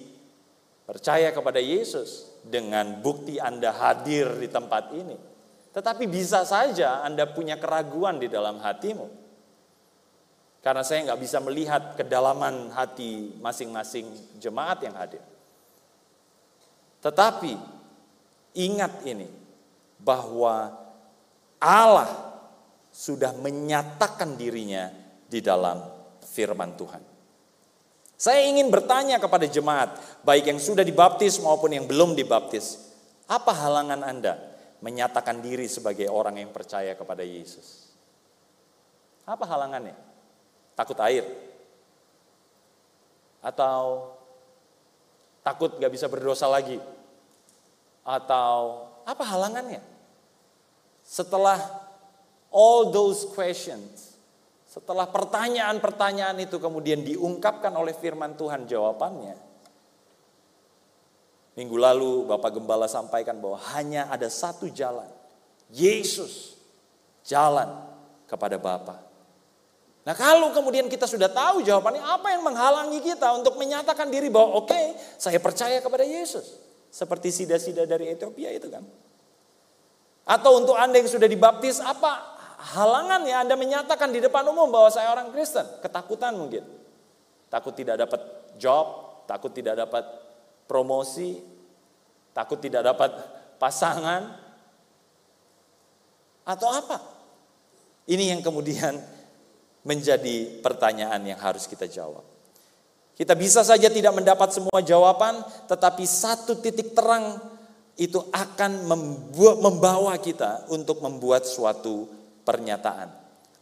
percaya 0.85 1.33
kepada 1.33 1.61
Yesus 1.61 2.41
dengan 2.45 3.01
bukti 3.01 3.41
Anda 3.41 3.73
hadir 3.73 4.37
di 4.37 4.49
tempat 4.53 4.93
ini. 4.93 5.17
Tetapi 5.73 6.05
bisa 6.09 6.45
saja 6.45 7.01
Anda 7.01 7.25
punya 7.25 7.57
keraguan 7.57 8.21
di 8.21 8.29
dalam 8.29 8.61
hatimu. 8.61 9.25
Karena 10.65 10.81
saya 10.81 11.05
nggak 11.09 11.21
bisa 11.21 11.41
melihat 11.45 11.83
kedalaman 12.01 12.73
hati 12.73 13.37
masing-masing 13.37 14.09
jemaat 14.41 14.81
yang 14.81 14.97
hadir. 14.97 15.21
Tetapi 17.05 17.53
ingat 18.57 19.05
ini, 19.05 19.29
bahwa 20.05 20.69
Allah 21.57 22.13
sudah 22.93 23.33
menyatakan 23.41 24.37
dirinya 24.37 24.93
di 25.25 25.41
dalam 25.41 25.81
firman 26.21 26.77
Tuhan. 26.77 27.03
Saya 28.15 28.47
ingin 28.47 28.71
bertanya 28.71 29.19
kepada 29.19 29.49
jemaat, 29.49 29.97
baik 30.23 30.53
yang 30.53 30.61
sudah 30.61 30.85
dibaptis 30.87 31.41
maupun 31.41 31.73
yang 31.73 31.89
belum 31.89 32.15
dibaptis, 32.15 32.79
apa 33.27 33.51
halangan 33.51 34.05
Anda 34.05 34.39
menyatakan 34.85 35.41
diri 35.41 35.65
sebagai 35.67 36.07
orang 36.13 36.45
yang 36.45 36.53
percaya 36.53 36.93
kepada 36.93 37.25
Yesus. 37.25 37.91
Apa 39.25 39.49
halangannya? 39.49 39.97
Takut 40.77 41.01
air? 41.01 41.25
Atau 43.41 44.13
takut 45.41 45.73
gak 45.81 45.93
bisa 45.93 46.07
berdosa 46.13 46.45
lagi? 46.45 46.77
Atau 48.05 48.89
apa 49.09 49.25
halangannya? 49.25 49.81
Setelah 51.05 51.59
all 52.53 52.93
those 52.93 53.25
questions, 53.33 54.17
setelah 54.69 55.09
pertanyaan-pertanyaan 55.09 56.37
itu 56.45 56.61
kemudian 56.61 57.01
diungkapkan 57.01 57.73
oleh 57.73 57.97
firman 57.97 58.37
Tuhan 58.37 58.69
jawabannya, 58.69 59.37
Minggu 61.55 61.79
lalu 61.79 62.27
Bapak 62.27 62.59
Gembala 62.59 62.91
sampaikan 62.91 63.39
bahwa 63.39 63.59
hanya 63.79 64.11
ada 64.11 64.27
satu 64.27 64.67
jalan. 64.67 65.07
Yesus 65.71 66.59
jalan 67.23 67.71
kepada 68.27 68.59
Bapa. 68.59 68.99
Nah 70.05 70.13
kalau 70.13 70.53
kemudian 70.53 70.91
kita 70.91 71.07
sudah 71.09 71.31
tahu 71.31 71.65
jawabannya 71.65 72.03
apa 72.03 72.35
yang 72.35 72.43
menghalangi 72.45 73.01
kita 73.01 73.33
untuk 73.39 73.57
menyatakan 73.57 74.11
diri 74.13 74.29
bahwa 74.29 74.61
oke 74.61 74.69
okay, 74.69 74.99
saya 75.17 75.39
percaya 75.39 75.79
kepada 75.81 76.05
Yesus. 76.05 76.59
Seperti 76.95 77.35
sida-sida 77.35 77.91
dari 77.91 78.15
Ethiopia 78.15 78.55
itu 78.55 78.71
kan. 78.71 78.87
Atau 80.31 80.63
untuk 80.63 80.79
Anda 80.79 81.03
yang 81.03 81.11
sudah 81.11 81.27
dibaptis 81.27 81.83
apa 81.83 82.39
halangannya 82.79 83.35
Anda 83.35 83.59
menyatakan 83.59 84.15
di 84.15 84.23
depan 84.23 84.47
umum 84.47 84.71
bahwa 84.71 84.95
saya 84.95 85.11
orang 85.11 85.35
Kristen. 85.35 85.67
Ketakutan 85.83 86.39
mungkin. 86.39 86.63
Takut 87.51 87.75
tidak 87.75 87.99
dapat 88.07 88.23
job, 88.63 88.87
takut 89.27 89.51
tidak 89.51 89.75
dapat 89.75 90.07
promosi, 90.71 91.43
takut 92.31 92.63
tidak 92.63 92.87
dapat 92.87 93.11
pasangan, 93.59 94.45
atau 96.45 96.69
apa? 96.69 97.01
Ini 98.05 98.37
yang 98.37 98.41
kemudian 98.45 99.01
menjadi 99.83 100.61
pertanyaan 100.61 101.25
yang 101.25 101.41
harus 101.41 101.65
kita 101.65 101.89
jawab. 101.89 102.34
Kita 103.15 103.39
bisa 103.39 103.63
saja 103.63 103.87
tidak 103.87 104.11
mendapat 104.11 104.51
semua 104.51 104.83
jawaban, 104.83 105.39
tetapi 105.71 106.03
satu 106.03 106.59
titik 106.59 106.99
terang 106.99 107.39
itu 107.95 108.19
akan 108.35 108.91
membuat, 108.91 109.57
membawa 109.63 110.15
kita 110.19 110.67
untuk 110.67 110.99
membuat 110.99 111.47
suatu 111.47 112.11
pernyataan. 112.43 113.07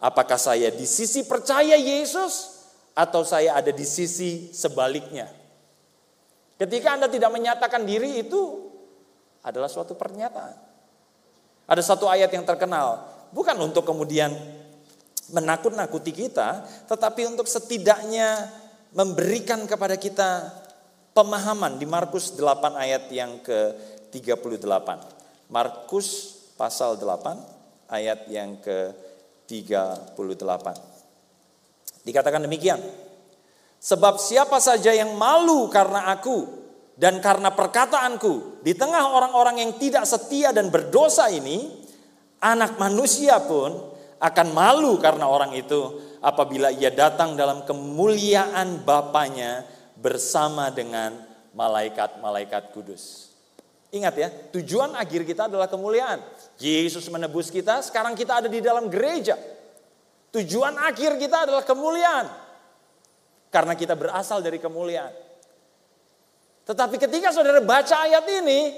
Apakah 0.00 0.40
saya 0.40 0.72
di 0.72 0.88
sisi 0.88 1.28
percaya 1.28 1.76
Yesus 1.76 2.64
atau 2.96 3.22
saya 3.28 3.60
ada 3.60 3.68
di 3.68 3.84
sisi 3.84 4.48
sebaliknya? 4.56 5.28
Ketika 6.56 6.96
Anda 6.96 7.12
tidak 7.12 7.30
menyatakan 7.30 7.84
diri 7.84 8.24
itu 8.24 8.72
adalah 9.44 9.68
suatu 9.68 9.92
pernyataan. 9.92 10.54
Ada 11.68 11.82
satu 11.94 12.08
ayat 12.08 12.32
yang 12.32 12.48
terkenal, 12.48 13.04
bukan 13.36 13.54
untuk 13.60 13.84
kemudian 13.84 14.32
menakut-nakuti 15.30 16.10
kita, 16.10 16.66
tetapi 16.88 17.26
untuk 17.30 17.46
setidaknya 17.46 18.50
memberikan 18.92 19.64
kepada 19.64 19.96
kita 19.96 20.52
pemahaman 21.16 21.80
di 21.80 21.88
Markus 21.88 22.36
8 22.36 22.76
ayat 22.76 23.08
yang 23.08 23.40
ke-38. 23.40 24.88
Markus 25.52 26.08
pasal 26.56 26.96
8 27.00 27.92
ayat 27.92 28.28
yang 28.28 28.60
ke-38. 28.60 30.66
Dikatakan 32.02 32.42
demikian. 32.44 32.80
Sebab 33.82 34.22
siapa 34.22 34.62
saja 34.62 34.94
yang 34.94 35.18
malu 35.18 35.66
karena 35.66 36.06
aku 36.12 36.46
dan 36.94 37.18
karena 37.18 37.50
perkataanku 37.50 38.62
di 38.62 38.78
tengah 38.78 39.10
orang-orang 39.10 39.58
yang 39.58 39.74
tidak 39.74 40.06
setia 40.06 40.54
dan 40.54 40.70
berdosa 40.70 41.26
ini, 41.34 41.82
anak 42.38 42.78
manusia 42.78 43.42
pun 43.42 43.91
akan 44.22 44.54
malu 44.54 45.02
karena 45.02 45.26
orang 45.26 45.50
itu 45.58 45.98
apabila 46.22 46.70
ia 46.70 46.94
datang 46.94 47.34
dalam 47.34 47.66
kemuliaan 47.66 48.86
Bapaknya 48.86 49.66
bersama 49.98 50.70
dengan 50.70 51.18
malaikat-malaikat 51.58 52.70
kudus. 52.70 53.34
Ingat 53.92 54.14
ya, 54.16 54.28
tujuan 54.56 54.94
akhir 54.96 55.26
kita 55.26 55.50
adalah 55.50 55.68
kemuliaan. 55.68 56.22
Yesus 56.56 57.04
menebus 57.12 57.52
kita, 57.52 57.82
sekarang 57.82 58.16
kita 58.16 58.40
ada 58.40 58.48
di 58.48 58.62
dalam 58.62 58.88
gereja. 58.88 59.36
Tujuan 60.32 60.80
akhir 60.80 61.20
kita 61.20 61.44
adalah 61.44 61.60
kemuliaan. 61.66 62.26
Karena 63.52 63.76
kita 63.76 63.92
berasal 63.92 64.40
dari 64.40 64.56
kemuliaan. 64.56 65.12
Tetapi 66.64 66.96
ketika 66.96 67.34
saudara 67.36 67.60
baca 67.60 68.08
ayat 68.08 68.24
ini, 68.32 68.72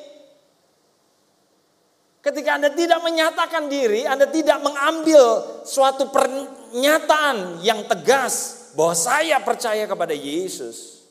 ketika 2.25 2.57
Anda 2.57 2.73
tidak 2.73 3.05
menyatakan 3.05 3.69
diri, 3.69 4.09
Anda 4.09 4.25
tidak 4.33 4.65
mengambil 4.65 5.45
suatu 5.69 6.09
pernyataan 6.09 7.61
yang 7.61 7.85
tegas 7.85 8.67
bahwa 8.73 8.97
saya 8.97 9.37
percaya 9.45 9.85
kepada 9.85 10.17
Yesus, 10.17 11.05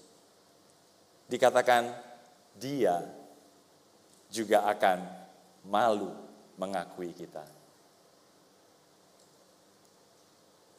dikatakan 1.30 1.93
dia 2.58 3.06
juga 4.34 4.65
akan 4.65 4.97
malu 5.69 6.10
mengakui 6.58 7.13
kita. 7.13 7.45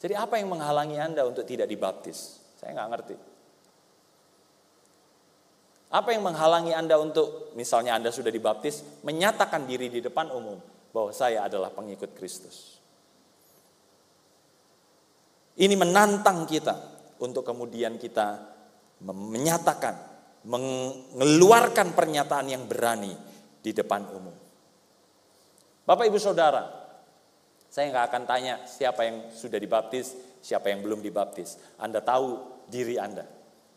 Jadi 0.03 0.13
apa 0.13 0.37
yang 0.37 0.53
menghalangi 0.53 0.99
Anda 0.99 1.25
untuk 1.25 1.47
tidak 1.47 1.65
dibaptis? 1.65 2.43
Saya 2.59 2.75
nggak 2.77 2.89
ngerti. 2.91 3.15
Apa 5.95 6.11
yang 6.11 6.27
menghalangi 6.27 6.75
Anda 6.75 6.99
untuk, 6.99 7.55
misalnya 7.55 7.95
Anda 7.95 8.11
sudah 8.11 8.27
dibaptis, 8.27 8.83
menyatakan 9.07 9.63
diri 9.63 9.87
di 9.87 10.03
depan 10.03 10.27
umum 10.27 10.59
bahwa 10.91 11.15
saya 11.15 11.47
adalah 11.47 11.71
pengikut 11.71 12.11
Kristus. 12.19 12.83
Ini 15.55 15.71
menantang 15.79 16.43
kita 16.43 16.75
untuk 17.23 17.47
kemudian 17.47 17.95
kita 17.95 18.43
menyatakan, 19.07 19.95
mengeluarkan 20.43 21.95
pernyataan 21.95 22.51
yang 22.51 22.67
berani 22.67 23.15
di 23.63 23.71
depan 23.71 24.03
umum. 24.11 24.35
Bapak 25.87 26.11
Ibu 26.11 26.19
Saudara, 26.19 26.67
saya 27.71 27.87
nggak 27.95 28.05
akan 28.11 28.23
tanya 28.27 28.67
siapa 28.67 29.07
yang 29.07 29.31
sudah 29.31 29.55
dibaptis, 29.55 30.11
siapa 30.43 30.75
yang 30.75 30.83
belum 30.83 30.99
dibaptis. 30.99 31.55
Anda 31.79 32.03
tahu 32.03 32.35
diri 32.67 32.99
Anda. 32.99 33.23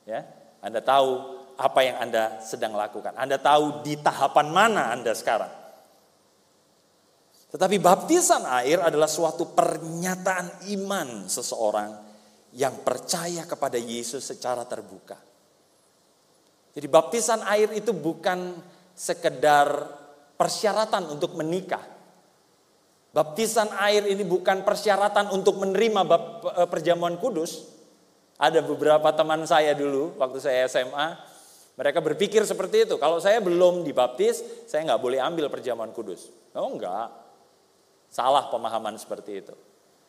Ya, 0.03 0.27
Anda 0.59 0.83
tahu 0.83 1.38
apa 1.59 1.81
yang 1.83 1.99
Anda 1.99 2.39
sedang 2.39 2.79
lakukan. 2.79 3.19
Anda 3.19 3.35
tahu 3.37 3.83
di 3.83 3.99
tahapan 3.99 4.47
mana 4.55 4.95
Anda 4.95 5.11
sekarang. 5.11 5.51
Tetapi 7.51 7.77
baptisan 7.83 8.47
air 8.47 8.79
adalah 8.79 9.11
suatu 9.11 9.51
pernyataan 9.57 10.71
iman 10.79 11.27
seseorang 11.27 11.91
yang 12.55 12.85
percaya 12.87 13.43
kepada 13.49 13.81
Yesus 13.81 14.23
secara 14.23 14.63
terbuka. 14.69 15.19
Jadi 16.77 16.87
baptisan 16.87 17.43
air 17.49 17.75
itu 17.75 17.91
bukan 17.91 18.55
sekedar 18.95 19.67
persyaratan 20.39 21.11
untuk 21.11 21.35
menikah. 21.35 21.83
Baptisan 23.11 23.73
air 23.83 24.07
ini 24.07 24.23
bukan 24.23 24.63
persyaratan 24.63 25.35
untuk 25.35 25.59
menerima 25.59 26.07
eh, 26.07 26.69
perjamuan 26.71 27.19
kudus. 27.19 27.67
Ada 28.39 28.63
beberapa 28.63 29.11
teman 29.11 29.43
saya 29.43 29.75
dulu 29.75 30.15
waktu 30.21 30.39
saya 30.39 30.71
SMA, 30.71 31.28
mereka 31.79 32.03
berpikir 32.03 32.43
seperti 32.43 32.91
itu. 32.91 32.99
Kalau 32.99 33.23
saya 33.23 33.39
belum 33.39 33.87
dibaptis, 33.87 34.43
saya 34.67 34.83
nggak 34.83 34.99
boleh 34.99 35.23
ambil 35.23 35.47
perjamuan 35.47 35.95
kudus. 35.95 36.27
Oh 36.59 36.75
enggak, 36.75 37.29
Salah 38.09 38.49
pemahaman 38.49 38.97
seperti 38.97 39.45
itu. 39.45 39.55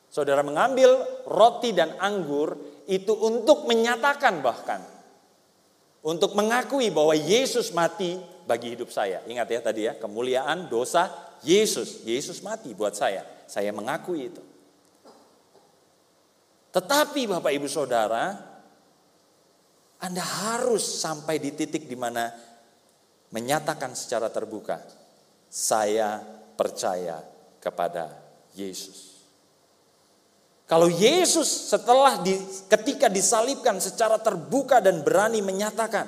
Saudara 0.09 0.41
mengambil 0.41 0.97
roti 1.29 1.75
dan 1.75 1.93
anggur 2.01 2.57
itu 2.89 3.13
untuk 3.13 3.69
menyatakan 3.69 4.41
bahkan 4.41 4.81
untuk 6.01 6.33
mengakui 6.33 6.89
bahwa 6.89 7.13
Yesus 7.13 7.69
mati 7.75 8.17
bagi 8.47 8.73
hidup 8.73 8.89
saya. 8.89 9.21
Ingat 9.29 9.47
ya 9.51 9.59
tadi 9.61 9.81
ya, 9.85 9.93
kemuliaan 9.99 10.71
dosa 10.71 11.11
Yesus. 11.45 12.01
Yesus 12.07 12.41
mati 12.41 12.73
buat 12.73 12.97
saya. 12.97 13.21
Saya 13.45 13.69
mengakui 13.69 14.33
itu. 14.33 14.41
Tetapi 16.73 17.29
Bapak 17.29 17.51
Ibu 17.53 17.69
Saudara, 17.69 18.33
Anda 19.99 20.23
harus 20.23 21.03
sampai 21.03 21.43
di 21.43 21.51
titik 21.51 21.83
di 21.83 21.99
mana 21.99 22.31
menyatakan 23.35 23.91
secara 23.91 24.31
terbuka, 24.31 24.79
saya 25.51 26.23
percaya 26.55 27.19
kepada 27.59 28.07
Yesus. 28.55 29.09
Kalau 30.69 30.85
Yesus 30.85 31.73
setelah 31.73 32.21
di, 32.21 32.37
ketika 32.69 33.09
disalibkan 33.09 33.81
secara 33.81 34.21
terbuka 34.21 34.77
dan 34.77 35.01
berani 35.01 35.41
menyatakan 35.41 36.05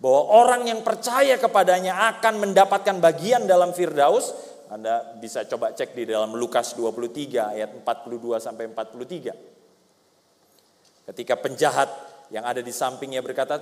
bahwa 0.00 0.32
orang 0.32 0.64
yang 0.64 0.80
percaya 0.80 1.36
kepadanya 1.36 2.16
akan 2.16 2.48
mendapatkan 2.48 2.96
bagian 3.04 3.44
dalam 3.44 3.76
Firdaus, 3.76 4.32
Anda 4.72 5.12
bisa 5.20 5.44
coba 5.44 5.76
cek 5.76 5.92
di 5.92 6.08
dalam 6.08 6.32
Lukas 6.40 6.72
23 6.72 7.60
ayat 7.60 7.68
42 7.84 8.40
sampai 8.40 8.64
43. 8.72 11.12
Ketika 11.12 11.36
penjahat 11.36 11.92
yang 12.28 12.44
ada 12.44 12.60
di 12.60 12.72
sampingnya 12.72 13.24
berkata, 13.24 13.60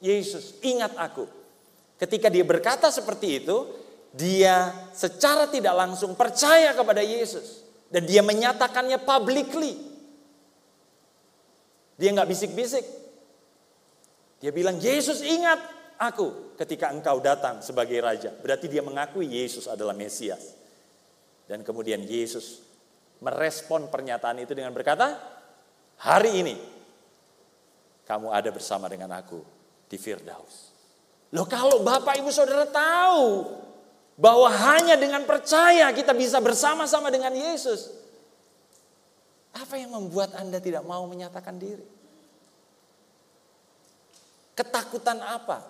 Yesus 0.00 0.60
ingat 0.64 0.96
aku. 0.96 1.24
Ketika 1.96 2.28
dia 2.28 2.44
berkata 2.44 2.92
seperti 2.92 3.44
itu, 3.44 3.56
dia 4.12 4.72
secara 4.92 5.48
tidak 5.48 5.72
langsung 5.76 6.16
percaya 6.16 6.72
kepada 6.72 7.00
Yesus. 7.00 7.64
Dan 7.88 8.04
dia 8.04 8.20
menyatakannya 8.20 9.00
publicly. 9.04 9.76
Dia 11.96 12.12
nggak 12.12 12.28
bisik-bisik. 12.28 12.84
Dia 14.40 14.52
bilang, 14.52 14.76
Yesus 14.76 15.24
ingat 15.24 15.58
aku 15.96 16.56
ketika 16.60 16.92
engkau 16.92 17.20
datang 17.24 17.64
sebagai 17.64 17.96
raja. 18.04 18.32
Berarti 18.36 18.68
dia 18.68 18.84
mengakui 18.84 19.28
Yesus 19.28 19.64
adalah 19.64 19.96
Mesias. 19.96 20.56
Dan 21.48 21.64
kemudian 21.64 22.04
Yesus 22.04 22.60
merespon 23.24 23.88
pernyataan 23.88 24.44
itu 24.44 24.52
dengan 24.52 24.76
berkata, 24.76 25.16
hari 25.96 26.44
ini 26.44 26.75
kamu 28.06 28.30
ada 28.30 28.48
bersama 28.54 28.86
dengan 28.86 29.10
aku 29.18 29.42
di 29.90 29.98
Firdaus. 29.98 30.70
Loh 31.34 31.44
kalau 31.44 31.82
Bapak 31.82 32.22
Ibu 32.22 32.30
Saudara 32.30 32.64
tahu 32.70 33.50
bahwa 34.16 34.48
hanya 34.48 34.94
dengan 34.96 35.26
percaya 35.26 35.90
kita 35.90 36.14
bisa 36.16 36.38
bersama-sama 36.38 37.10
dengan 37.10 37.34
Yesus. 37.34 37.92
Apa 39.56 39.76
yang 39.80 39.92
membuat 39.92 40.36
Anda 40.38 40.62
tidak 40.62 40.86
mau 40.86 41.02
menyatakan 41.08 41.56
diri? 41.58 41.84
Ketakutan 44.56 45.20
apa 45.20 45.64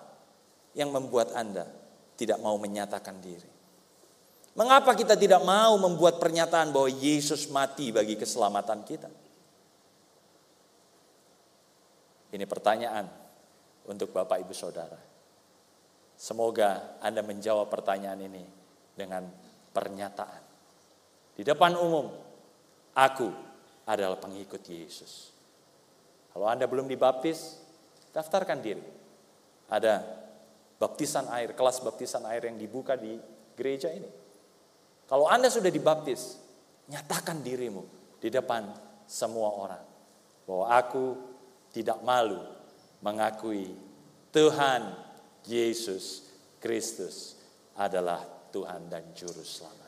yang 0.76 0.92
membuat 0.94 1.34
Anda 1.34 1.66
tidak 2.14 2.38
mau 2.38 2.54
menyatakan 2.60 3.18
diri? 3.18 3.50
Mengapa 4.56 4.94
kita 4.96 5.18
tidak 5.18 5.42
mau 5.44 5.76
membuat 5.76 6.16
pernyataan 6.22 6.72
bahwa 6.72 6.88
Yesus 6.88 7.50
mati 7.50 7.92
bagi 7.92 8.16
keselamatan 8.16 8.86
kita? 8.88 9.10
Ini 12.36 12.44
pertanyaan 12.44 13.08
untuk 13.88 14.12
Bapak 14.12 14.44
Ibu 14.44 14.52
Saudara. 14.52 15.00
Semoga 16.20 17.00
Anda 17.00 17.24
menjawab 17.24 17.72
pertanyaan 17.72 18.20
ini 18.20 18.44
dengan 18.92 19.24
pernyataan. 19.72 20.44
Di 21.32 21.40
depan 21.40 21.80
umum, 21.80 22.12
aku 22.92 23.32
adalah 23.88 24.20
pengikut 24.20 24.60
Yesus. 24.68 25.32
Kalau 26.36 26.44
Anda 26.44 26.68
belum 26.68 26.84
dibaptis, 26.84 27.56
daftarkan 28.12 28.60
diri. 28.60 28.84
Ada 29.72 30.04
baptisan 30.76 31.32
air, 31.32 31.56
kelas 31.56 31.80
baptisan 31.80 32.28
air 32.28 32.52
yang 32.52 32.60
dibuka 32.60 33.00
di 33.00 33.16
gereja 33.56 33.88
ini. 33.88 34.12
Kalau 35.08 35.24
Anda 35.24 35.48
sudah 35.48 35.72
dibaptis, 35.72 36.36
nyatakan 36.92 37.40
dirimu 37.40 37.80
di 38.20 38.28
depan 38.28 38.68
semua 39.08 39.56
orang. 39.56 39.84
Bahwa 40.44 40.66
aku 40.68 41.25
tidak 41.76 42.00
malu 42.00 42.40
mengakui 43.04 43.68
Tuhan 44.32 44.96
Yesus 45.44 46.24
Kristus 46.56 47.36
adalah 47.76 48.24
Tuhan 48.48 48.88
dan 48.88 49.12
Juru 49.12 49.44
Selamat. 49.44 49.85